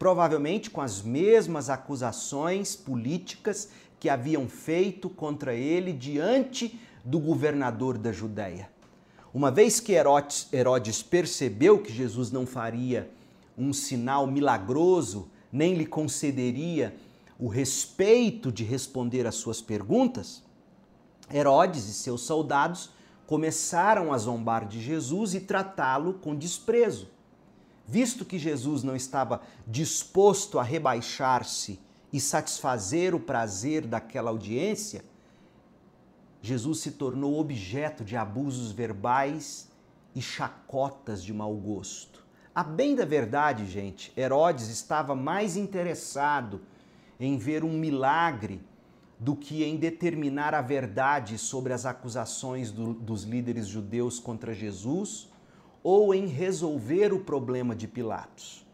provavelmente 0.00 0.70
com 0.70 0.80
as 0.80 1.02
mesmas 1.02 1.68
acusações 1.68 2.74
políticas 2.74 3.68
que 4.00 4.08
haviam 4.08 4.48
feito 4.48 5.10
contra 5.10 5.54
ele 5.54 5.92
diante 5.92 6.80
do 7.04 7.20
governador 7.20 7.98
da 7.98 8.10
Judéia. 8.10 8.70
Uma 9.32 9.50
vez 9.50 9.78
que 9.78 9.92
Herodes, 9.92 10.48
Herodes 10.50 11.02
percebeu 11.02 11.82
que 11.82 11.92
Jesus 11.92 12.32
não 12.32 12.46
faria 12.46 13.10
um 13.58 13.74
sinal 13.74 14.26
milagroso, 14.26 15.28
nem 15.52 15.74
lhe 15.74 15.84
concederia 15.84 16.96
o 17.38 17.46
respeito 17.46 18.50
de 18.50 18.64
responder 18.64 19.26
às 19.26 19.34
suas 19.34 19.60
perguntas, 19.60 20.42
Herodes 21.30 21.86
e 21.90 21.92
seus 21.92 22.22
soldados 22.22 22.88
começaram 23.26 24.14
a 24.14 24.18
zombar 24.18 24.66
de 24.66 24.80
Jesus 24.80 25.34
e 25.34 25.40
tratá-lo 25.40 26.14
com 26.14 26.34
desprezo. 26.34 27.19
Visto 27.90 28.24
que 28.24 28.38
Jesus 28.38 28.84
não 28.84 28.94
estava 28.94 29.40
disposto 29.66 30.60
a 30.60 30.62
rebaixar-se 30.62 31.80
e 32.12 32.20
satisfazer 32.20 33.16
o 33.16 33.18
prazer 33.18 33.84
daquela 33.84 34.30
audiência, 34.30 35.04
Jesus 36.40 36.78
se 36.78 36.92
tornou 36.92 37.36
objeto 37.40 38.04
de 38.04 38.16
abusos 38.16 38.70
verbais 38.70 39.68
e 40.14 40.22
chacotas 40.22 41.20
de 41.20 41.34
mau 41.34 41.52
gosto. 41.56 42.24
A 42.54 42.62
bem 42.62 42.94
da 42.94 43.04
verdade, 43.04 43.66
gente, 43.66 44.12
Herodes 44.16 44.68
estava 44.68 45.16
mais 45.16 45.56
interessado 45.56 46.60
em 47.18 47.36
ver 47.36 47.64
um 47.64 47.76
milagre 47.76 48.60
do 49.18 49.34
que 49.34 49.64
em 49.64 49.76
determinar 49.76 50.54
a 50.54 50.62
verdade 50.62 51.36
sobre 51.36 51.72
as 51.72 51.84
acusações 51.84 52.70
do, 52.70 52.94
dos 52.94 53.24
líderes 53.24 53.66
judeus 53.66 54.20
contra 54.20 54.54
Jesus 54.54 55.29
ou 55.82 56.14
em 56.14 56.26
resolver 56.26 57.12
o 57.12 57.20
problema 57.20 57.74
de 57.74 57.88
Pilatos. 57.88 58.66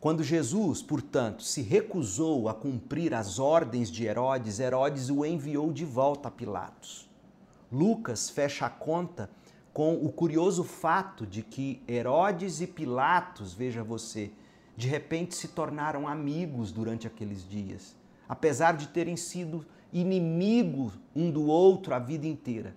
Quando 0.00 0.22
Jesus, 0.22 0.82
portanto, 0.82 1.42
se 1.42 1.62
recusou 1.62 2.48
a 2.48 2.54
cumprir 2.54 3.14
as 3.14 3.38
ordens 3.38 3.90
de 3.90 4.04
Herodes, 4.04 4.60
Herodes 4.60 5.08
o 5.08 5.24
enviou 5.24 5.72
de 5.72 5.84
volta 5.84 6.28
a 6.28 6.30
Pilatos. 6.30 7.08
Lucas 7.72 8.28
fecha 8.28 8.66
a 8.66 8.70
conta 8.70 9.30
com 9.72 9.94
o 9.94 10.12
curioso 10.12 10.62
fato 10.62 11.26
de 11.26 11.42
que 11.42 11.82
Herodes 11.88 12.60
e 12.60 12.66
Pilatos, 12.66 13.54
veja 13.54 13.82
você, 13.82 14.30
de 14.76 14.88
repente 14.88 15.34
se 15.34 15.48
tornaram 15.48 16.06
amigos 16.06 16.70
durante 16.70 17.06
aqueles 17.06 17.48
dias. 17.48 17.96
apesar 18.28 18.76
de 18.76 18.88
terem 18.88 19.16
sido 19.16 19.64
inimigos 19.92 20.92
um 21.14 21.30
do 21.30 21.46
outro 21.46 21.94
a 21.94 21.98
vida 21.98 22.26
inteira. 22.26 22.74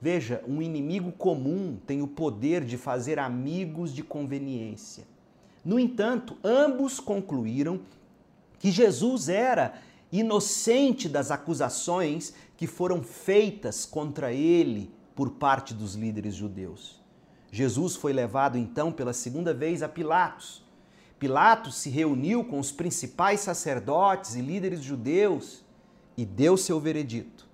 Veja, 0.00 0.42
um 0.46 0.60
inimigo 0.60 1.12
comum 1.12 1.78
tem 1.86 2.02
o 2.02 2.06
poder 2.06 2.64
de 2.64 2.76
fazer 2.76 3.18
amigos 3.18 3.94
de 3.94 4.02
conveniência. 4.02 5.04
No 5.64 5.78
entanto, 5.78 6.36
ambos 6.44 7.00
concluíram 7.00 7.80
que 8.58 8.70
Jesus 8.70 9.28
era 9.28 9.74
inocente 10.12 11.08
das 11.08 11.30
acusações 11.30 12.34
que 12.56 12.66
foram 12.66 13.02
feitas 13.02 13.84
contra 13.84 14.32
ele 14.32 14.90
por 15.14 15.30
parte 15.30 15.72
dos 15.72 15.94
líderes 15.94 16.34
judeus. 16.34 17.02
Jesus 17.50 17.94
foi 17.96 18.12
levado 18.12 18.58
então 18.58 18.92
pela 18.92 19.12
segunda 19.12 19.54
vez 19.54 19.82
a 19.82 19.88
Pilatos. 19.88 20.62
Pilatos 21.18 21.76
se 21.76 21.88
reuniu 21.88 22.44
com 22.44 22.58
os 22.58 22.72
principais 22.72 23.40
sacerdotes 23.40 24.34
e 24.34 24.40
líderes 24.40 24.82
judeus 24.82 25.64
e 26.16 26.24
deu 26.24 26.56
seu 26.56 26.78
veredito. 26.78 27.46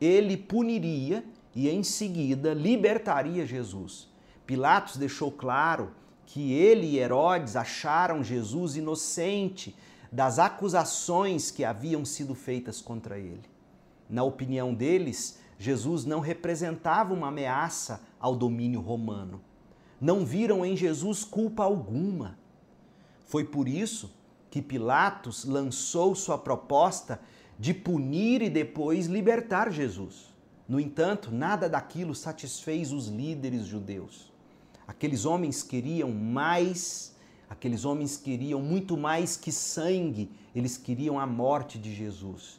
Ele 0.00 0.36
puniria 0.36 1.24
e 1.54 1.68
em 1.68 1.82
seguida 1.82 2.54
libertaria 2.54 3.46
Jesus. 3.46 4.08
Pilatos 4.46 4.96
deixou 4.96 5.30
claro 5.30 5.92
que 6.26 6.52
ele 6.52 6.86
e 6.86 6.98
Herodes 6.98 7.56
acharam 7.56 8.24
Jesus 8.24 8.76
inocente 8.76 9.76
das 10.10 10.38
acusações 10.38 11.50
que 11.50 11.64
haviam 11.64 12.04
sido 12.04 12.34
feitas 12.34 12.80
contra 12.80 13.18
ele. 13.18 13.44
Na 14.08 14.22
opinião 14.22 14.74
deles, 14.74 15.38
Jesus 15.58 16.04
não 16.04 16.20
representava 16.20 17.14
uma 17.14 17.28
ameaça 17.28 18.00
ao 18.18 18.34
domínio 18.34 18.80
romano. 18.80 19.40
Não 20.00 20.24
viram 20.24 20.64
em 20.64 20.76
Jesus 20.76 21.22
culpa 21.22 21.62
alguma. 21.62 22.36
Foi 23.24 23.44
por 23.44 23.68
isso 23.68 24.12
que 24.50 24.60
Pilatos 24.60 25.44
lançou 25.44 26.14
sua 26.14 26.36
proposta 26.36 27.20
de 27.58 27.72
punir 27.72 28.42
e 28.42 28.50
depois 28.50 29.06
libertar 29.06 29.70
Jesus. 29.70 30.31
No 30.72 30.80
entanto, 30.80 31.30
nada 31.30 31.68
daquilo 31.68 32.14
satisfez 32.14 32.92
os 32.92 33.06
líderes 33.06 33.66
judeus. 33.66 34.32
Aqueles 34.88 35.26
homens 35.26 35.62
queriam 35.62 36.10
mais, 36.10 37.14
aqueles 37.46 37.84
homens 37.84 38.16
queriam 38.16 38.58
muito 38.58 38.96
mais 38.96 39.36
que 39.36 39.52
sangue, 39.52 40.30
eles 40.54 40.78
queriam 40.78 41.20
a 41.20 41.26
morte 41.26 41.78
de 41.78 41.94
Jesus. 41.94 42.58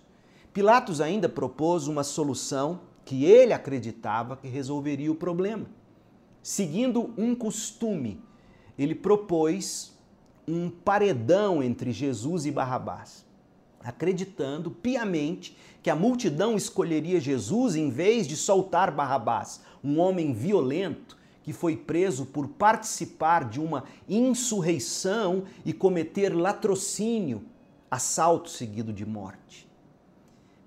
Pilatos 0.54 1.02
ainda 1.02 1.28
propôs 1.28 1.88
uma 1.88 2.04
solução 2.04 2.82
que 3.04 3.26
ele 3.26 3.52
acreditava 3.52 4.38
que 4.38 4.48
resolveria 4.48 5.12
o 5.12 5.16
problema. 5.16 5.66
Seguindo 6.44 7.16
um 7.18 7.34
costume, 7.34 8.22
ele 8.78 8.94
propôs 8.94 9.98
um 10.48 10.70
paredão 10.70 11.64
entre 11.64 11.92
Jesus 11.92 12.46
e 12.46 12.52
Barrabás, 12.52 13.26
acreditando 13.84 14.70
piamente 14.70 15.58
que 15.84 15.90
a 15.90 15.96
multidão 15.96 16.56
escolheria 16.56 17.20
Jesus 17.20 17.76
em 17.76 17.90
vez 17.90 18.26
de 18.26 18.38
soltar 18.38 18.90
Barrabás, 18.90 19.60
um 19.84 20.00
homem 20.00 20.34
violento 20.34 21.18
que 21.44 21.52
foi 21.52 21.76
preso 21.76 22.26
por 22.26 22.48
participar 22.48 23.50
de 23.50 23.60
uma 23.60 23.84
insurreição 24.08 25.44
e 25.66 25.74
cometer 25.74 26.34
latrocínio, 26.34 27.44
assalto 27.92 28.50
seguido 28.50 28.94
de 28.94 29.06
morte. 29.06 29.68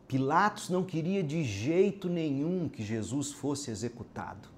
Pilatos 0.07 0.69
não 0.69 0.85
queria 0.85 1.23
de 1.23 1.43
jeito 1.43 2.11
nenhum 2.11 2.69
que 2.69 2.85
Jesus 2.85 3.33
fosse 3.33 3.71
executado, 3.71 4.51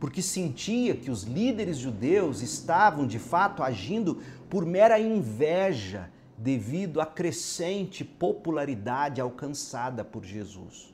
porque 0.00 0.20
sentia 0.20 0.96
que 0.96 1.10
os 1.10 1.22
líderes 1.22 1.78
judeus 1.78 2.42
estavam 2.42 3.06
de 3.06 3.20
fato 3.20 3.62
agindo 3.62 4.20
por 4.50 4.66
mera 4.66 4.98
inveja 4.98 6.10
devido 6.36 7.00
à 7.00 7.06
crescente 7.06 8.04
popularidade 8.04 9.20
alcançada 9.20 10.04
por 10.04 10.24
Jesus. 10.24 10.92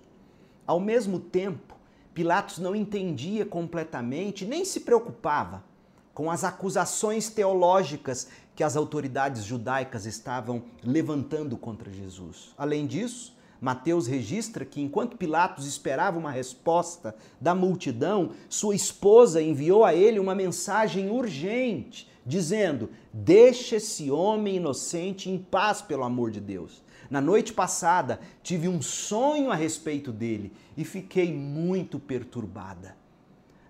Ao 0.66 0.78
mesmo 0.78 1.18
tempo, 1.18 1.74
Pilatos 2.12 2.58
não 2.58 2.74
entendia 2.74 3.46
completamente, 3.46 4.44
nem 4.44 4.64
se 4.64 4.80
preocupava 4.80 5.64
com 6.12 6.30
as 6.30 6.44
acusações 6.44 7.30
teológicas 7.30 8.28
que 8.54 8.62
as 8.62 8.76
autoridades 8.76 9.44
judaicas 9.44 10.04
estavam 10.04 10.64
levantando 10.84 11.56
contra 11.56 11.90
Jesus. 11.90 12.52
Além 12.58 12.86
disso, 12.86 13.34
Mateus 13.60 14.06
registra 14.06 14.64
que 14.64 14.80
enquanto 14.80 15.16
Pilatos 15.16 15.66
esperava 15.66 16.18
uma 16.18 16.30
resposta 16.30 17.14
da 17.40 17.54
multidão, 17.54 18.30
sua 18.48 18.74
esposa 18.74 19.42
enviou 19.42 19.84
a 19.84 19.94
ele 19.94 20.18
uma 20.18 20.34
mensagem 20.34 21.10
urgente, 21.10 22.10
dizendo: 22.30 22.88
Deixe 23.12 23.76
esse 23.76 24.10
homem 24.10 24.56
inocente 24.56 25.28
em 25.28 25.36
paz, 25.36 25.82
pelo 25.82 26.04
amor 26.04 26.30
de 26.30 26.40
Deus. 26.40 26.82
Na 27.10 27.20
noite 27.20 27.52
passada 27.52 28.20
tive 28.42 28.68
um 28.68 28.80
sonho 28.80 29.50
a 29.50 29.54
respeito 29.56 30.12
dele 30.12 30.52
e 30.76 30.84
fiquei 30.84 31.34
muito 31.34 31.98
perturbada. 31.98 32.96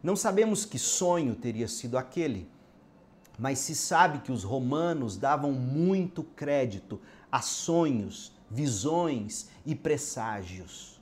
Não 0.03 0.15
sabemos 0.15 0.65
que 0.65 0.79
sonho 0.79 1.35
teria 1.35 1.67
sido 1.67 1.97
aquele, 1.97 2.47
mas 3.39 3.59
se 3.59 3.75
sabe 3.75 4.19
que 4.19 4.31
os 4.31 4.45
romanos 4.45 5.17
davam 5.17 5.53
muito 5.53 6.23
crédito 6.23 7.01
a 7.33 7.41
sonhos 7.41 8.33
visões 8.51 9.49
e 9.65 9.75
presságios. 9.75 11.01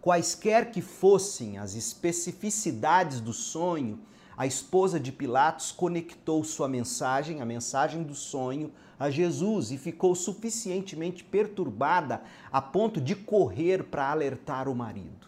Quaisquer 0.00 0.70
que 0.70 0.80
fossem 0.80 1.58
as 1.58 1.74
especificidades 1.74 3.20
do 3.20 3.32
sonho, 3.32 3.98
a 4.36 4.46
esposa 4.46 5.00
de 5.00 5.10
Pilatos 5.10 5.72
conectou 5.72 6.44
sua 6.44 6.68
mensagem, 6.68 7.40
a 7.40 7.46
mensagem 7.46 8.02
do 8.02 8.14
sonho, 8.14 8.70
a 8.98 9.10
Jesus 9.10 9.70
e 9.70 9.78
ficou 9.78 10.14
suficientemente 10.14 11.24
perturbada 11.24 12.22
a 12.52 12.60
ponto 12.60 13.00
de 13.00 13.14
correr 13.14 13.84
para 13.84 14.10
alertar 14.10 14.68
o 14.68 14.74
marido. 14.74 15.26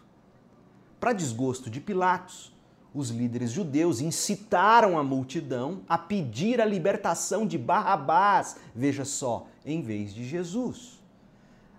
Para 0.99 1.13
desgosto 1.13 1.69
de 1.69 1.79
Pilatos, 1.79 2.53
os 2.93 3.09
líderes 3.09 3.51
judeus 3.51 4.01
incitaram 4.01 4.97
a 4.97 5.03
multidão 5.03 5.81
a 5.87 5.97
pedir 5.97 6.59
a 6.59 6.65
libertação 6.65 7.45
de 7.45 7.57
Barrabás, 7.57 8.57
veja 8.75 9.05
só, 9.05 9.47
em 9.65 9.81
vez 9.81 10.13
de 10.13 10.27
Jesus. 10.27 10.99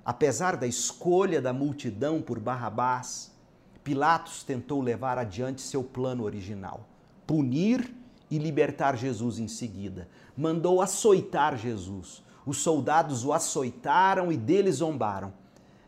Apesar 0.04 0.56
da 0.56 0.66
escolha 0.66 1.40
da 1.40 1.52
multidão 1.52 2.22
por 2.22 2.38
Barrabás, 2.38 3.30
Pilatos 3.82 4.42
tentou 4.42 4.80
levar 4.80 5.18
adiante 5.18 5.60
seu 5.60 5.82
plano 5.82 6.24
original: 6.24 6.86
punir 7.30 7.94
e 8.28 8.38
libertar 8.38 8.96
Jesus 8.96 9.38
em 9.38 9.46
seguida. 9.46 10.08
Mandou 10.36 10.82
açoitar 10.82 11.56
Jesus. 11.56 12.24
Os 12.44 12.56
soldados 12.56 13.24
o 13.24 13.32
açoitaram 13.32 14.32
e 14.32 14.36
dele 14.36 14.72
zombaram. 14.72 15.32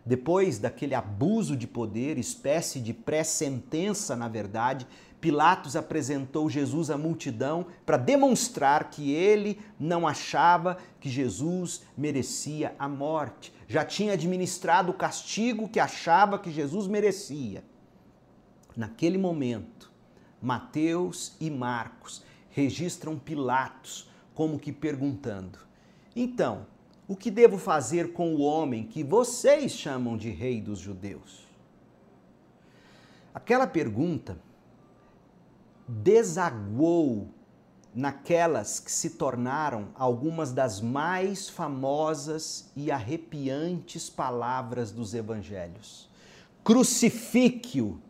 Depois 0.07 0.61
daquele 0.61 0.95
abuso 0.95 1.57
de 1.57 1.67
poder, 1.67 2.17
espécie 2.17 2.79
de 2.79 2.95
pré-sentença, 2.95 4.15
na 4.15 4.29
verdade, 4.29 4.87
Pilatos 5.21 5.75
apresentou 5.75 6.49
Jesus 6.49 6.91
à 6.91 6.97
multidão 6.97 7.67
para 7.85 7.97
demonstrar 7.97 8.89
que 8.89 9.11
ele 9.11 9.59
não 9.81 10.07
achava 10.07 10.79
que 11.01 11.09
Jesus 11.09 11.83
merecia 11.99 12.73
a 12.79 12.89
morte. 12.89 13.53
Já 13.67 13.85
tinha 13.85 14.13
administrado 14.13 14.93
o 14.93 14.95
castigo 14.95 15.69
que 15.69 15.81
achava 15.81 16.39
que 16.39 16.53
Jesus 16.53 16.87
merecia. 16.87 17.65
Naquele 18.77 19.19
momento, 19.19 19.72
Mateus 20.43 21.37
e 21.41 21.49
Marcos 21.49 22.23
registram 22.51 23.19
Pilatos 23.19 24.11
como 24.35 24.59
que 24.59 24.73
perguntando: 24.73 25.59
Então, 26.17 26.67
o 27.07 27.15
que 27.15 27.31
devo 27.31 27.59
fazer 27.59 28.13
com 28.13 28.35
o 28.35 28.41
homem 28.41 28.85
que 28.85 29.05
vocês 29.05 29.73
chamam 29.73 30.17
de 30.17 30.31
rei 30.31 30.61
dos 30.61 30.79
judeus? 30.79 31.47
Aquela 33.35 33.67
pergunta 33.67 34.39
desaguou 35.87 37.29
naquelas 37.95 38.81
que 38.81 38.91
se 38.91 39.11
tornaram 39.11 39.89
algumas 39.95 40.53
das 40.53 40.81
mais 40.81 41.49
famosas 41.49 42.71
e 42.75 42.91
arrepiantes 42.91 44.09
palavras 44.09 44.91
dos 44.91 45.13
evangelhos. 45.13 46.09
Crucifique-o, 46.65 48.01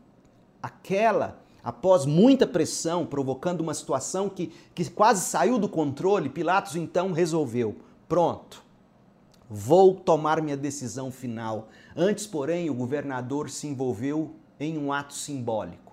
aquela 0.62 1.41
após 1.62 2.04
muita 2.06 2.46
pressão, 2.46 3.06
provocando 3.06 3.60
uma 3.60 3.74
situação 3.74 4.28
que, 4.28 4.52
que 4.74 4.88
quase 4.90 5.24
saiu 5.24 5.58
do 5.58 5.68
controle, 5.68 6.28
Pilatos 6.28 6.76
então 6.76 7.12
resolveu: 7.12 7.76
pronto, 8.08 8.62
vou 9.48 9.94
tomar 9.94 10.40
minha 10.42 10.56
decisão 10.56 11.10
final. 11.10 11.68
Antes, 11.96 12.26
porém, 12.26 12.70
o 12.70 12.74
governador 12.74 13.50
se 13.50 13.66
envolveu 13.66 14.34
em 14.58 14.78
um 14.78 14.92
ato 14.92 15.14
simbólico 15.14 15.92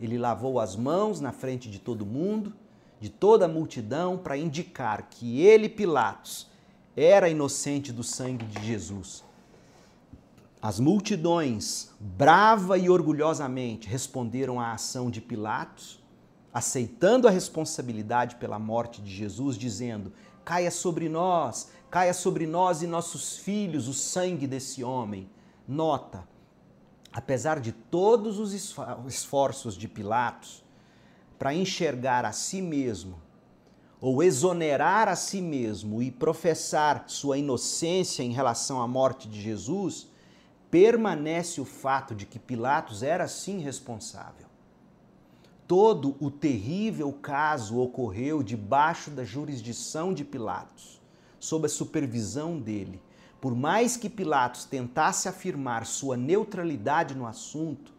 ele 0.00 0.16
lavou 0.16 0.60
as 0.60 0.76
mãos 0.76 1.20
na 1.20 1.32
frente 1.32 1.68
de 1.68 1.78
todo 1.78 2.06
mundo, 2.06 2.52
de 3.00 3.08
toda 3.08 3.46
a 3.46 3.48
multidão, 3.48 4.16
para 4.16 4.36
indicar 4.36 5.08
que 5.10 5.40
ele, 5.40 5.68
Pilatos, 5.68 6.48
era 6.96 7.28
inocente 7.28 7.92
do 7.92 8.02
sangue 8.02 8.44
de 8.46 8.64
Jesus. 8.64 9.24
As 10.60 10.80
multidões, 10.80 11.90
brava 12.00 12.76
e 12.76 12.90
orgulhosamente, 12.90 13.88
responderam 13.88 14.58
à 14.60 14.72
ação 14.72 15.08
de 15.08 15.20
Pilatos, 15.20 16.02
aceitando 16.52 17.28
a 17.28 17.30
responsabilidade 17.30 18.36
pela 18.36 18.58
morte 18.58 19.00
de 19.00 19.14
Jesus, 19.14 19.56
dizendo: 19.56 20.12
caia 20.44 20.70
sobre 20.72 21.08
nós, 21.08 21.70
caia 21.88 22.12
sobre 22.12 22.44
nós 22.44 22.82
e 22.82 22.88
nossos 22.88 23.36
filhos 23.36 23.86
o 23.86 23.94
sangue 23.94 24.48
desse 24.48 24.82
homem. 24.82 25.30
Nota, 25.66 26.26
apesar 27.12 27.60
de 27.60 27.70
todos 27.70 28.40
os 28.40 28.52
esforços 29.06 29.76
de 29.76 29.86
Pilatos 29.86 30.64
para 31.38 31.54
enxergar 31.54 32.24
a 32.24 32.32
si 32.32 32.60
mesmo 32.60 33.20
ou 34.00 34.22
exonerar 34.22 35.08
a 35.08 35.14
si 35.14 35.40
mesmo 35.40 36.02
e 36.02 36.10
professar 36.10 37.04
sua 37.06 37.38
inocência 37.38 38.22
em 38.22 38.32
relação 38.32 38.80
à 38.80 38.88
morte 38.88 39.28
de 39.28 39.40
Jesus, 39.40 40.07
permanece 40.70 41.60
o 41.60 41.64
fato 41.64 42.14
de 42.14 42.26
que 42.26 42.38
Pilatos 42.38 43.02
era 43.02 43.26
sim 43.26 43.58
responsável. 43.58 44.46
Todo 45.66 46.16
o 46.20 46.30
terrível 46.30 47.12
caso 47.12 47.78
ocorreu 47.78 48.42
debaixo 48.42 49.10
da 49.10 49.24
jurisdição 49.24 50.14
de 50.14 50.24
Pilatos, 50.24 51.00
sob 51.38 51.66
a 51.66 51.68
supervisão 51.68 52.58
dele. 52.58 53.02
Por 53.40 53.54
mais 53.54 53.96
que 53.96 54.08
Pilatos 54.08 54.64
tentasse 54.64 55.28
afirmar 55.28 55.86
sua 55.86 56.16
neutralidade 56.16 57.14
no 57.14 57.26
assunto, 57.26 57.92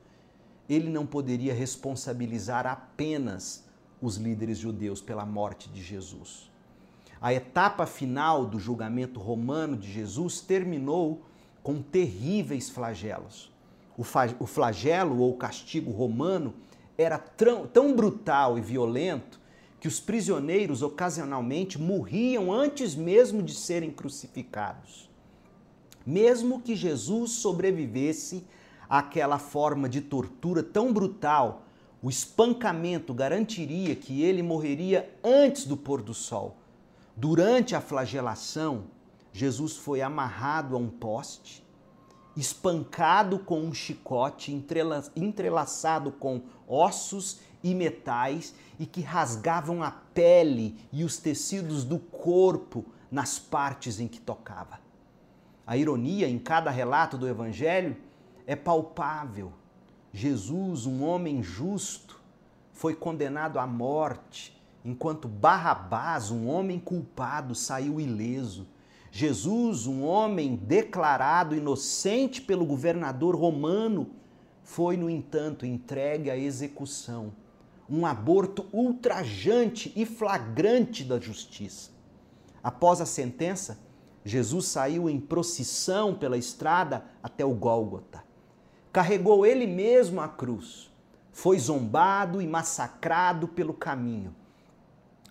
ele 0.67 0.89
não 0.89 1.05
poderia 1.05 1.53
responsabilizar 1.53 2.67
apenas 2.67 3.63
os 4.01 4.17
líderes 4.17 4.57
judeus 4.57 5.01
pela 5.01 5.25
morte 5.25 5.69
de 5.69 5.81
Jesus. 5.81 6.49
A 7.21 7.33
etapa 7.33 7.85
final 7.85 8.45
do 8.45 8.59
julgamento 8.59 9.19
romano 9.19 9.75
de 9.75 9.91
Jesus 9.91 10.39
terminou 10.39 11.21
com 11.63 11.81
terríveis 11.81 12.69
flagelos. 12.69 13.51
O 13.97 14.45
flagelo 14.45 15.19
ou 15.19 15.35
castigo 15.35 15.91
romano 15.91 16.53
era 16.97 17.17
tão 17.17 17.95
brutal 17.95 18.57
e 18.57 18.61
violento 18.61 19.39
que 19.79 19.87
os 19.87 19.99
prisioneiros 19.99 20.81
ocasionalmente 20.81 21.79
morriam 21.79 22.51
antes 22.51 22.95
mesmo 22.95 23.41
de 23.41 23.53
serem 23.53 23.91
crucificados. 23.91 25.09
Mesmo 26.05 26.61
que 26.61 26.75
Jesus 26.75 27.31
sobrevivesse 27.31 28.45
àquela 28.89 29.37
forma 29.37 29.87
de 29.87 30.01
tortura 30.01 30.63
tão 30.63 30.91
brutal, 30.91 31.65
o 32.01 32.09
espancamento 32.09 33.13
garantiria 33.13 33.95
que 33.95 34.21
ele 34.21 34.41
morreria 34.41 35.13
antes 35.23 35.65
do 35.65 35.75
pôr 35.75 36.01
do 36.01 36.13
sol. 36.13 36.57
Durante 37.15 37.75
a 37.75 37.81
flagelação, 37.81 38.85
Jesus 39.31 39.77
foi 39.77 40.01
amarrado 40.01 40.75
a 40.75 40.79
um 40.79 40.89
poste, 40.89 41.65
espancado 42.35 43.39
com 43.39 43.61
um 43.61 43.73
chicote 43.73 44.51
entrelaçado 45.15 46.11
com 46.11 46.41
ossos 46.67 47.39
e 47.63 47.75
metais 47.75 48.53
e 48.79 48.85
que 48.85 49.01
rasgavam 49.01 49.83
a 49.83 49.91
pele 49.91 50.77
e 50.91 51.03
os 51.03 51.17
tecidos 51.17 51.83
do 51.83 51.99
corpo 51.99 52.85
nas 53.11 53.37
partes 53.37 53.99
em 53.99 54.07
que 54.07 54.19
tocava. 54.19 54.79
A 55.65 55.77
ironia 55.77 56.27
em 56.27 56.39
cada 56.39 56.71
relato 56.71 57.17
do 57.17 57.27
Evangelho 57.27 57.95
é 58.47 58.55
palpável. 58.55 59.53
Jesus, 60.11 60.85
um 60.85 61.03
homem 61.03 61.43
justo, 61.43 62.19
foi 62.73 62.95
condenado 62.95 63.59
à 63.59 63.67
morte, 63.67 64.59
enquanto 64.83 65.27
Barrabás, 65.27 66.31
um 66.31 66.47
homem 66.47 66.79
culpado, 66.79 67.53
saiu 67.53 67.99
ileso. 67.99 68.65
Jesus, 69.11 69.87
um 69.87 70.03
homem 70.03 70.55
declarado 70.55 71.55
inocente 71.55 72.41
pelo 72.41 72.65
governador 72.65 73.35
romano, 73.35 74.11
foi, 74.63 74.95
no 74.97 75.09
entanto, 75.09 75.65
entregue 75.65 76.29
à 76.29 76.37
execução. 76.37 77.33
Um 77.89 78.05
aborto 78.05 78.67
ultrajante 78.71 79.91
e 79.95 80.05
flagrante 80.05 81.03
da 81.03 81.19
justiça. 81.19 81.91
Após 82.63 83.01
a 83.01 83.05
sentença, 83.05 83.79
Jesus 84.23 84.67
saiu 84.67 85.09
em 85.09 85.19
procissão 85.19 86.13
pela 86.13 86.37
estrada 86.37 87.05
até 87.23 87.43
o 87.43 87.53
Gólgota 87.53 88.29
carregou 88.91 89.45
ele 89.45 89.67
mesmo 89.67 90.19
a 90.19 90.27
cruz, 90.27 90.91
foi 91.31 91.57
zombado 91.59 92.41
e 92.41 92.47
massacrado 92.47 93.47
pelo 93.47 93.73
caminho. 93.73 94.35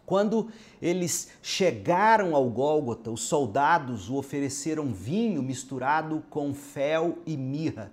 Quando 0.08 0.48
eles 0.80 1.28
chegaram 1.42 2.34
ao 2.34 2.48
Gólgota, 2.48 3.10
os 3.10 3.20
soldados 3.24 4.08
o 4.08 4.14
ofereceram 4.14 4.90
vinho 4.90 5.42
misturado 5.42 6.24
com 6.30 6.54
fel 6.54 7.18
e 7.26 7.36
mirra, 7.36 7.92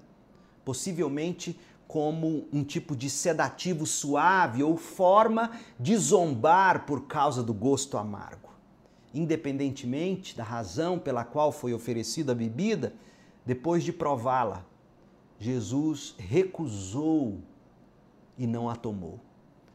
possivelmente 0.64 1.60
como 1.86 2.48
um 2.54 2.64
tipo 2.64 2.96
de 2.96 3.10
sedativo 3.10 3.86
suave 3.86 4.64
ou 4.64 4.78
forma 4.78 5.60
de 5.78 5.98
zombar 5.98 6.86
por 6.86 7.02
causa 7.02 7.44
do 7.44 7.54
gosto 7.54 7.98
amargo. 7.98 8.50
Independentemente 9.14 10.38
da 10.38 10.44
razão 10.46 10.98
pela 10.98 11.26
qual 11.26 11.52
foi 11.52 11.74
oferecida 11.74 12.32
a 12.32 12.36
bebida, 12.36 12.94
depois 13.46 13.84
de 13.84 13.92
prová-la, 13.92 14.66
Jesus 15.38 16.16
recusou 16.18 17.42
e 18.38 18.48
não 18.48 18.70
a 18.70 18.76
tomou. 18.78 19.20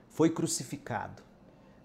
Foi 0.09 0.30
crucificado. 0.30 1.28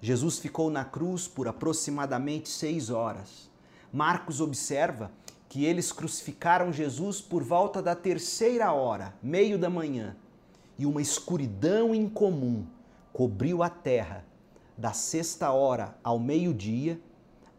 Jesus 0.05 0.37
ficou 0.37 0.69
na 0.69 0.85
cruz 0.85 1.27
por 1.27 1.47
aproximadamente 1.47 2.47
seis 2.47 2.91
horas. 2.91 3.49
Marcos 3.91 4.39
observa 4.39 5.09
que 5.49 5.65
eles 5.65 5.91
crucificaram 5.91 6.71
Jesus 6.71 7.19
por 7.19 7.41
volta 7.41 7.81
da 7.81 7.95
terceira 7.95 8.71
hora, 8.71 9.15
meio 9.19 9.57
da 9.57 9.67
manhã, 9.67 10.15
e 10.77 10.85
uma 10.85 11.01
escuridão 11.01 11.95
incomum 11.95 12.67
cobriu 13.11 13.63
a 13.63 13.69
terra 13.69 14.23
da 14.77 14.93
sexta 14.93 15.49
hora 15.49 15.97
ao 16.03 16.19
meio-dia 16.19 17.01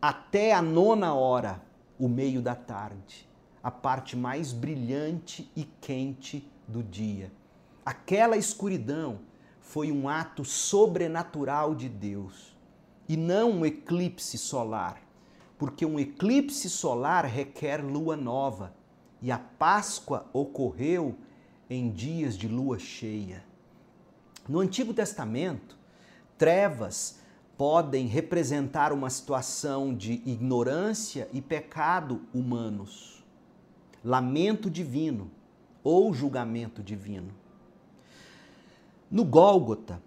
até 0.01 0.53
a 0.53 0.63
nona 0.63 1.15
hora, 1.15 1.61
o 1.99 2.09
meio 2.09 2.41
da 2.41 2.55
tarde 2.55 3.27
a 3.61 3.71
parte 3.73 4.17
mais 4.17 4.53
brilhante 4.53 5.51
e 5.57 5.65
quente 5.81 6.49
do 6.69 6.85
dia. 6.85 7.33
Aquela 7.85 8.37
escuridão 8.37 9.19
foi 9.67 9.91
um 9.91 10.09
ato 10.09 10.45
sobrenatural 10.45 11.75
de 11.75 11.89
Deus 11.89 12.57
e 13.09 13.17
não 13.17 13.51
um 13.51 13.67
eclipse 13.67 14.39
solar, 14.39 15.03
porque 15.59 15.85
um 15.85 15.99
eclipse 15.99 16.71
solar 16.71 17.25
requer 17.25 17.85
lua 17.85 18.17
nova 18.17 18.75
e 19.21 19.33
a 19.33 19.39
Páscoa 19.39 20.27
ocorreu 20.33 21.17
em 21.69 21.91
dias 21.91 22.37
de 22.37 22.47
lua 22.47 22.79
cheia. 22.79 23.45
No 24.49 24.61
Antigo 24.61 24.95
Testamento, 24.95 25.77
trevas 26.39 27.19
podem 27.59 28.07
representar 28.07 28.93
uma 28.93 29.11
situação 29.11 29.93
de 29.93 30.13
ignorância 30.25 31.29
e 31.33 31.43
pecado 31.43 32.23
humanos 32.33 33.17
lamento 34.05 34.71
divino 34.71 35.29
ou 35.83 36.15
julgamento 36.15 36.81
divino. 36.81 37.35
No 39.09 39.25
Gólgota, 39.25 40.03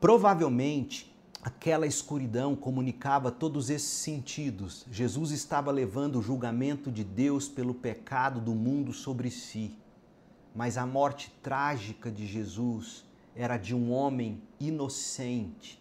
provavelmente 0.00 1.14
aquela 1.40 1.86
escuridão 1.86 2.56
comunicava 2.56 3.30
todos 3.30 3.70
esses 3.70 3.88
sentidos. 3.88 4.84
Jesus 4.90 5.30
estava 5.30 5.70
levando 5.70 6.18
o 6.18 6.22
julgamento 6.22 6.90
de 6.90 7.04
Deus 7.04 7.48
pelo 7.48 7.72
pecado 7.72 8.40
do 8.40 8.52
mundo 8.54 8.92
sobre 8.92 9.30
si. 9.30 9.76
Mas 10.54 10.76
a 10.76 10.84
morte 10.84 11.32
trágica 11.40 12.10
de 12.10 12.26
Jesus 12.26 13.04
era 13.36 13.56
de 13.56 13.74
um 13.74 13.92
homem 13.92 14.42
inocente 14.58 15.80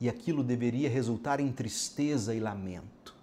e 0.00 0.08
aquilo 0.08 0.42
deveria 0.42 0.88
resultar 0.88 1.40
em 1.40 1.52
tristeza 1.52 2.34
e 2.34 2.40
lamento. 2.40 3.17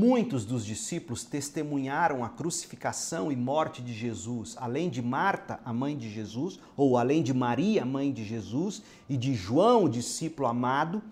Muitos 0.00 0.44
dos 0.44 0.64
discípulos 0.64 1.24
testemunharam 1.24 2.22
a 2.22 2.28
crucificação 2.28 3.32
e 3.32 3.34
morte 3.34 3.82
de 3.82 3.92
Jesus, 3.92 4.54
além 4.56 4.88
de 4.88 5.02
Marta, 5.02 5.58
a 5.64 5.72
mãe 5.72 5.98
de 5.98 6.08
Jesus, 6.08 6.60
ou 6.76 6.96
além 6.96 7.20
de 7.20 7.34
Maria, 7.34 7.84
mãe 7.84 8.12
de 8.12 8.24
Jesus, 8.24 8.80
e 9.08 9.16
de 9.16 9.34
João, 9.34 9.82
o 9.82 9.88
discípulo 9.88 10.46
amado, 10.46 11.02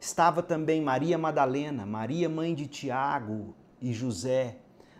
estava 0.00 0.42
também 0.42 0.82
Maria 0.82 1.16
Madalena, 1.16 1.86
Maria, 1.86 2.28
mãe 2.28 2.52
de 2.52 2.66
Tiago 2.66 3.54
e 3.80 3.92
José, 3.92 4.56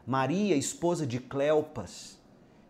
Maria, 0.07 0.55
esposa 0.55 1.05
de 1.05 1.19
Cleopas, 1.19 2.21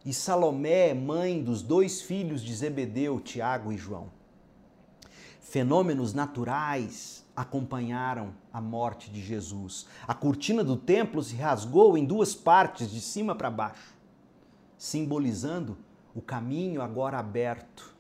e 0.07 0.15
Salomé, 0.15 0.95
mãe 0.95 1.45
dos 1.45 1.61
dois 1.61 2.01
filhos 2.01 2.43
de 2.43 2.55
Zebedeu, 2.55 3.21
Tiago 3.21 3.71
e 3.73 3.77
João. 3.77 4.11
Fenômenos 5.39 6.15
naturais 6.15 7.26
acompanharam 7.37 8.33
a 8.51 8.61
morte 8.61 9.11
de 9.11 9.23
Jesus. 9.23 9.87
A 10.09 10.15
cortina 10.15 10.65
do 10.65 10.77
templo 10.77 11.23
se 11.23 11.37
rasgou 11.37 11.97
em 11.99 12.05
duas 12.05 12.35
partes, 12.35 12.91
de 12.91 13.01
cima 13.01 13.35
para 13.35 13.51
baixo, 13.51 13.95
simbolizando 14.79 15.77
o 16.15 16.23
caminho 16.23 16.81
agora 16.81 17.19
aberto 17.19 17.95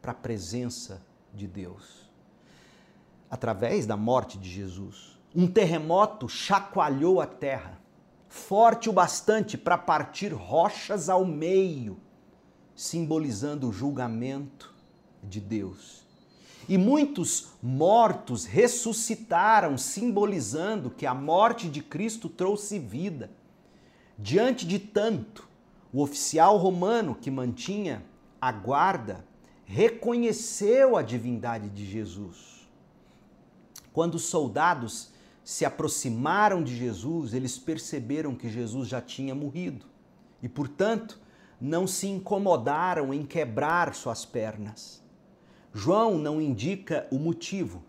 para 0.00 0.12
a 0.12 0.14
presença 0.14 1.04
de 1.34 1.46
Deus. 1.46 2.08
Através 3.30 3.86
da 3.86 3.96
morte 3.96 4.38
de 4.38 4.48
Jesus, 4.48 5.20
um 5.36 5.46
terremoto 5.46 6.28
chacoalhou 6.28 7.20
a 7.20 7.26
terra, 7.26 7.78
forte 8.28 8.88
o 8.88 8.92
bastante 8.92 9.58
para 9.58 9.76
partir 9.76 10.32
rochas 10.32 11.08
ao 11.08 11.24
meio, 11.24 12.00
simbolizando 12.74 13.68
o 13.68 13.72
julgamento 13.72 14.74
de 15.22 15.38
Deus 15.38 15.99
E 16.70 16.78
muitos 16.78 17.48
mortos 17.60 18.44
ressuscitaram, 18.44 19.76
simbolizando 19.76 20.88
que 20.88 21.04
a 21.04 21.12
morte 21.12 21.68
de 21.68 21.82
Cristo 21.82 22.28
trouxe 22.28 22.78
vida. 22.78 23.28
Diante 24.16 24.64
de 24.64 24.78
tanto, 24.78 25.48
o 25.92 26.00
oficial 26.00 26.56
romano 26.58 27.16
que 27.16 27.28
mantinha 27.28 28.04
a 28.40 28.52
guarda 28.52 29.24
reconheceu 29.64 30.96
a 30.96 31.02
divindade 31.02 31.68
de 31.68 31.84
Jesus. 31.84 32.68
Quando 33.92 34.14
os 34.14 34.26
soldados 34.26 35.10
se 35.42 35.64
aproximaram 35.64 36.62
de 36.62 36.76
Jesus, 36.76 37.34
eles 37.34 37.58
perceberam 37.58 38.32
que 38.32 38.48
Jesus 38.48 38.86
já 38.86 39.00
tinha 39.00 39.34
morrido 39.34 39.86
e, 40.40 40.48
portanto, 40.48 41.18
não 41.60 41.88
se 41.88 42.06
incomodaram 42.06 43.12
em 43.12 43.26
quebrar 43.26 43.92
suas 43.92 44.24
pernas. 44.24 45.00
João 45.72 46.18
não 46.18 46.40
indica 46.40 47.06
o 47.10 47.18
motivo, 47.18 47.82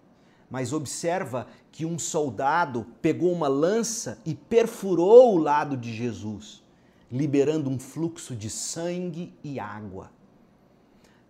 mas 0.50 0.74
observa 0.74 1.48
que 1.72 1.86
um 1.86 1.98
soldado 1.98 2.86
pegou 3.02 3.32
uma 3.32 3.48
lança 3.48 4.22
e 4.26 4.36
perfurou 4.36 5.34
o 5.34 5.38
lado 5.38 5.76
de 5.76 5.94
Jesus, 5.94 6.64
liberando 7.12 7.70
um 7.70 7.80
fluxo 7.80 8.36
de 8.36 8.50
sangue 8.50 9.34
e 9.44 9.60
água. 9.60 10.12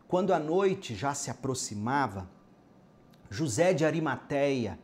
Quando 0.08 0.34
a 0.34 0.40
noite 0.40 0.94
já 0.94 1.14
se 1.14 1.32
aproximava, 1.32 2.30
José 3.30 3.74
de 3.74 3.86
Arimateia 3.86 4.78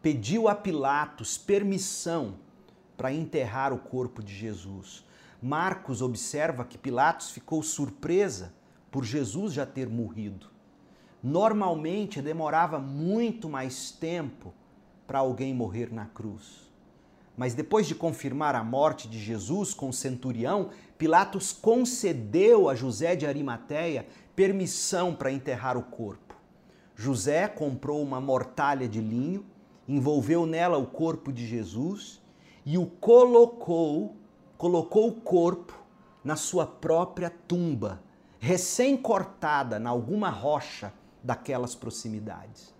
pediu 0.00 0.48
a 0.48 0.54
Pilatos 0.54 1.36
permissão 1.36 2.36
para 2.96 3.12
enterrar 3.12 3.72
o 3.72 3.78
corpo 3.78 4.22
de 4.22 4.34
Jesus. 4.34 5.04
Marcos 5.42 6.00
observa 6.00 6.64
que 6.64 6.78
Pilatos 6.78 7.32
ficou 7.32 7.62
surpresa 7.62 8.54
por 8.90 9.04
Jesus 9.04 9.52
já 9.52 9.66
ter 9.66 9.88
morrido. 9.88 10.51
Normalmente 11.22 12.20
demorava 12.20 12.78
muito 12.80 13.48
mais 13.48 13.92
tempo 13.92 14.52
para 15.06 15.20
alguém 15.20 15.54
morrer 15.54 15.92
na 15.92 16.06
cruz. 16.06 16.72
Mas 17.36 17.54
depois 17.54 17.86
de 17.86 17.94
confirmar 17.94 18.54
a 18.54 18.64
morte 18.64 19.08
de 19.08 19.18
Jesus 19.18 19.72
com 19.72 19.88
o 19.88 19.92
centurião, 19.92 20.70
Pilatos 20.98 21.52
concedeu 21.52 22.68
a 22.68 22.74
José 22.74 23.14
de 23.14 23.26
Arimateia 23.26 24.06
permissão 24.34 25.14
para 25.14 25.30
enterrar 25.30 25.76
o 25.76 25.82
corpo. 25.82 26.34
José 26.96 27.46
comprou 27.48 28.02
uma 28.02 28.20
mortalha 28.20 28.88
de 28.88 29.00
linho, 29.00 29.44
envolveu 29.88 30.44
nela 30.44 30.76
o 30.76 30.86
corpo 30.86 31.32
de 31.32 31.46
Jesus 31.46 32.20
e 32.66 32.76
o 32.76 32.86
colocou 32.86 34.16
colocou 34.58 35.08
o 35.08 35.12
corpo 35.12 35.76
na 36.22 36.36
sua 36.36 36.64
própria 36.64 37.28
tumba, 37.28 38.00
recém-cortada 38.38 39.80
na 39.80 39.90
alguma 39.90 40.30
rocha 40.30 40.92
daquelas 41.22 41.74
proximidades. 41.74 42.74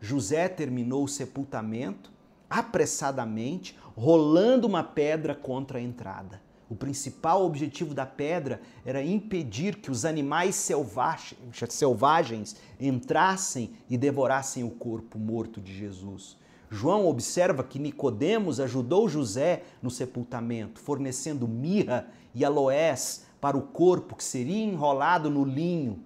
José 0.00 0.48
terminou 0.48 1.04
o 1.04 1.08
sepultamento 1.08 2.10
apressadamente, 2.48 3.76
rolando 3.96 4.66
uma 4.66 4.84
pedra 4.84 5.34
contra 5.34 5.78
a 5.78 5.82
entrada. 5.82 6.40
O 6.68 6.74
principal 6.74 7.44
objetivo 7.44 7.94
da 7.94 8.04
pedra 8.04 8.60
era 8.84 9.02
impedir 9.02 9.76
que 9.76 9.90
os 9.90 10.04
animais 10.04 10.56
selvagens 10.56 12.56
entrassem 12.80 13.70
e 13.88 13.96
devorassem 13.96 14.64
o 14.64 14.70
corpo 14.70 15.18
morto 15.18 15.60
de 15.60 15.76
Jesus. 15.76 16.36
João 16.68 17.06
observa 17.06 17.62
que 17.62 17.78
Nicodemos 17.78 18.58
ajudou 18.58 19.08
José 19.08 19.62
no 19.80 19.90
sepultamento, 19.90 20.80
fornecendo 20.80 21.46
mirra 21.46 22.08
e 22.34 22.44
aloés 22.44 23.24
para 23.40 23.56
o 23.56 23.62
corpo 23.62 24.16
que 24.16 24.24
seria 24.24 24.64
enrolado 24.64 25.30
no 25.30 25.44
linho. 25.44 26.04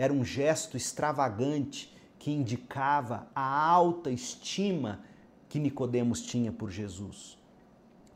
Era 0.00 0.12
um 0.12 0.24
gesto 0.24 0.76
extravagante 0.76 1.92
que 2.20 2.30
indicava 2.30 3.26
a 3.34 3.68
alta 3.68 4.12
estima 4.12 5.00
que 5.48 5.58
Nicodemos 5.58 6.22
tinha 6.22 6.52
por 6.52 6.70
Jesus. 6.70 7.36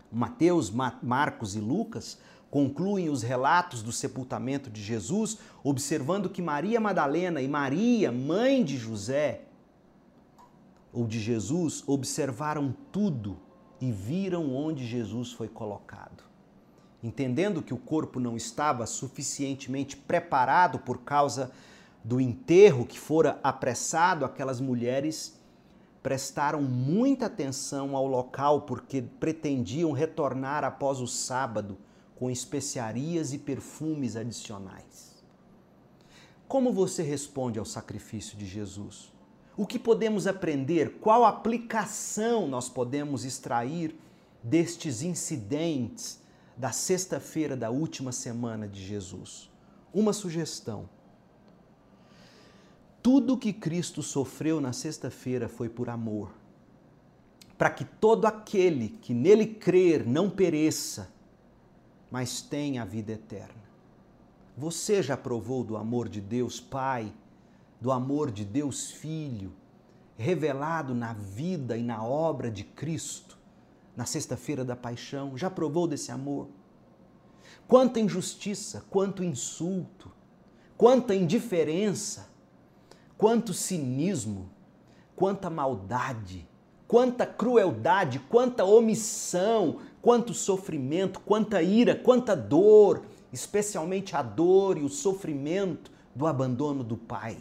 Mateus, 0.08 0.70
Marcos 0.70 1.56
e 1.56 1.60
Lucas 1.60 2.20
concluem 2.48 3.08
os 3.08 3.24
relatos 3.24 3.82
do 3.82 3.90
sepultamento 3.90 4.70
de 4.70 4.80
Jesus, 4.80 5.38
observando 5.64 6.30
que 6.30 6.40
Maria 6.40 6.78
Madalena 6.78 7.42
e 7.42 7.48
Maria, 7.48 8.12
mãe 8.12 8.62
de 8.64 8.78
José, 8.78 9.40
ou 10.92 11.04
de 11.04 11.18
Jesus 11.18 11.82
observaram 11.88 12.72
tudo 12.92 13.40
e 13.80 13.90
viram 13.90 14.54
onde 14.54 14.86
Jesus 14.86 15.32
foi 15.32 15.48
colocado. 15.48 16.22
Entendendo 17.02 17.60
que 17.60 17.74
o 17.74 17.78
corpo 17.78 18.20
não 18.20 18.36
estava 18.36 18.86
suficientemente 18.86 19.96
preparado 19.96 20.78
por 20.78 20.98
causa 20.98 21.50
do 22.04 22.20
enterro 22.20 22.86
que 22.86 22.98
fora 22.98 23.38
apressado, 23.42 24.24
aquelas 24.24 24.60
mulheres 24.60 25.40
prestaram 26.02 26.60
muita 26.60 27.26
atenção 27.26 27.96
ao 27.96 28.06
local 28.06 28.62
porque 28.62 29.00
pretendiam 29.00 29.92
retornar 29.92 30.64
após 30.64 31.00
o 31.00 31.06
sábado 31.06 31.78
com 32.16 32.30
especiarias 32.30 33.32
e 33.32 33.38
perfumes 33.38 34.16
adicionais. 34.16 35.22
Como 36.48 36.72
você 36.72 37.02
responde 37.02 37.58
ao 37.58 37.64
sacrifício 37.64 38.36
de 38.36 38.46
Jesus? 38.46 39.12
O 39.56 39.66
que 39.66 39.78
podemos 39.78 40.26
aprender? 40.26 40.98
Qual 41.00 41.24
aplicação 41.24 42.48
nós 42.48 42.68
podemos 42.68 43.24
extrair 43.24 43.94
destes 44.42 45.02
incidentes 45.02 46.20
da 46.56 46.72
sexta-feira 46.72 47.56
da 47.56 47.70
última 47.70 48.12
semana 48.12 48.66
de 48.66 48.84
Jesus? 48.84 49.50
Uma 49.94 50.12
sugestão. 50.12 50.88
Tudo 53.02 53.36
que 53.36 53.52
Cristo 53.52 54.02
sofreu 54.02 54.60
na 54.60 54.72
sexta-feira 54.72 55.48
foi 55.48 55.68
por 55.68 55.90
amor, 55.90 56.32
para 57.58 57.70
que 57.70 57.84
todo 57.84 58.26
aquele 58.26 58.88
que 58.88 59.12
nele 59.12 59.46
crer 59.46 60.06
não 60.06 60.30
pereça, 60.30 61.10
mas 62.10 62.40
tenha 62.40 62.82
a 62.82 62.84
vida 62.84 63.12
eterna. 63.12 63.62
Você 64.56 65.02
já 65.02 65.16
provou 65.16 65.64
do 65.64 65.76
amor 65.76 66.08
de 66.08 66.20
Deus 66.20 66.60
Pai 66.60 67.12
do 67.82 67.90
amor 67.90 68.30
de 68.30 68.44
Deus 68.44 68.92
Filho, 68.92 69.52
revelado 70.16 70.94
na 70.94 71.12
vida 71.12 71.76
e 71.76 71.82
na 71.82 72.04
obra 72.04 72.48
de 72.48 72.62
Cristo, 72.62 73.36
na 73.96 74.06
sexta-feira 74.06 74.64
da 74.64 74.76
paixão, 74.76 75.36
já 75.36 75.50
provou 75.50 75.88
desse 75.88 76.12
amor? 76.12 76.46
Quanta 77.66 77.98
injustiça, 77.98 78.86
quanto 78.88 79.24
insulto, 79.24 80.12
quanta 80.76 81.12
indiferença, 81.12 82.30
quanto 83.22 83.54
cinismo, 83.54 84.50
quanta 85.14 85.48
maldade, 85.48 86.44
quanta 86.88 87.24
crueldade, 87.24 88.18
quanta 88.18 88.64
omissão, 88.64 89.78
quanto 90.02 90.34
sofrimento, 90.34 91.20
quanta 91.20 91.62
ira, 91.62 91.94
quanta 91.94 92.34
dor, 92.34 93.06
especialmente 93.32 94.16
a 94.16 94.22
dor 94.22 94.76
e 94.76 94.82
o 94.82 94.88
sofrimento 94.88 95.92
do 96.12 96.26
abandono 96.26 96.82
do 96.82 96.96
Pai 96.96 97.38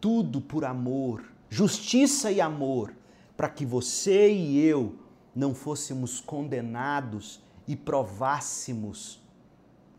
tudo 0.00 0.40
por 0.40 0.64
amor, 0.64 1.24
justiça 1.48 2.30
e 2.30 2.40
amor, 2.40 2.94
para 3.36 3.48
que 3.48 3.64
você 3.64 4.32
e 4.32 4.58
eu 4.58 4.94
não 5.34 5.54
fôssemos 5.54 6.20
condenados 6.20 7.40
e 7.66 7.74
provássemos 7.74 9.20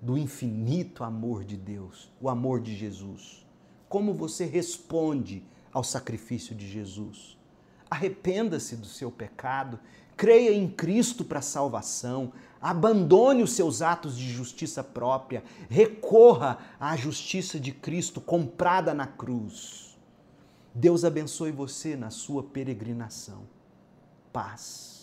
do 0.01 0.17
infinito 0.17 1.03
amor 1.03 1.43
de 1.43 1.57
Deus, 1.57 2.09
o 2.21 2.29
amor 2.29 2.61
de 2.61 2.75
Jesus. 2.75 3.46
Como 3.89 4.13
você 4.13 4.45
responde 4.45 5.43
ao 5.71 5.83
sacrifício 5.83 6.55
de 6.55 6.67
Jesus? 6.67 7.37
Arrependa-se 7.89 8.75
do 8.75 8.85
seu 8.85 9.09
pecado, 9.09 9.79
creia 10.15 10.53
em 10.53 10.67
Cristo 10.67 11.23
para 11.23 11.41
salvação, 11.41 12.33
abandone 12.61 13.43
os 13.43 13.53
seus 13.53 13.81
atos 13.81 14.17
de 14.17 14.29
justiça 14.29 14.83
própria, 14.83 15.43
recorra 15.69 16.57
à 16.79 16.97
justiça 16.97 17.59
de 17.59 17.71
Cristo 17.71 18.19
comprada 18.19 18.93
na 18.93 19.07
cruz. 19.07 19.97
Deus 20.73 21.05
abençoe 21.05 21.51
você 21.51 21.95
na 21.95 22.09
sua 22.09 22.43
peregrinação. 22.43 23.43
Paz. 24.33 24.96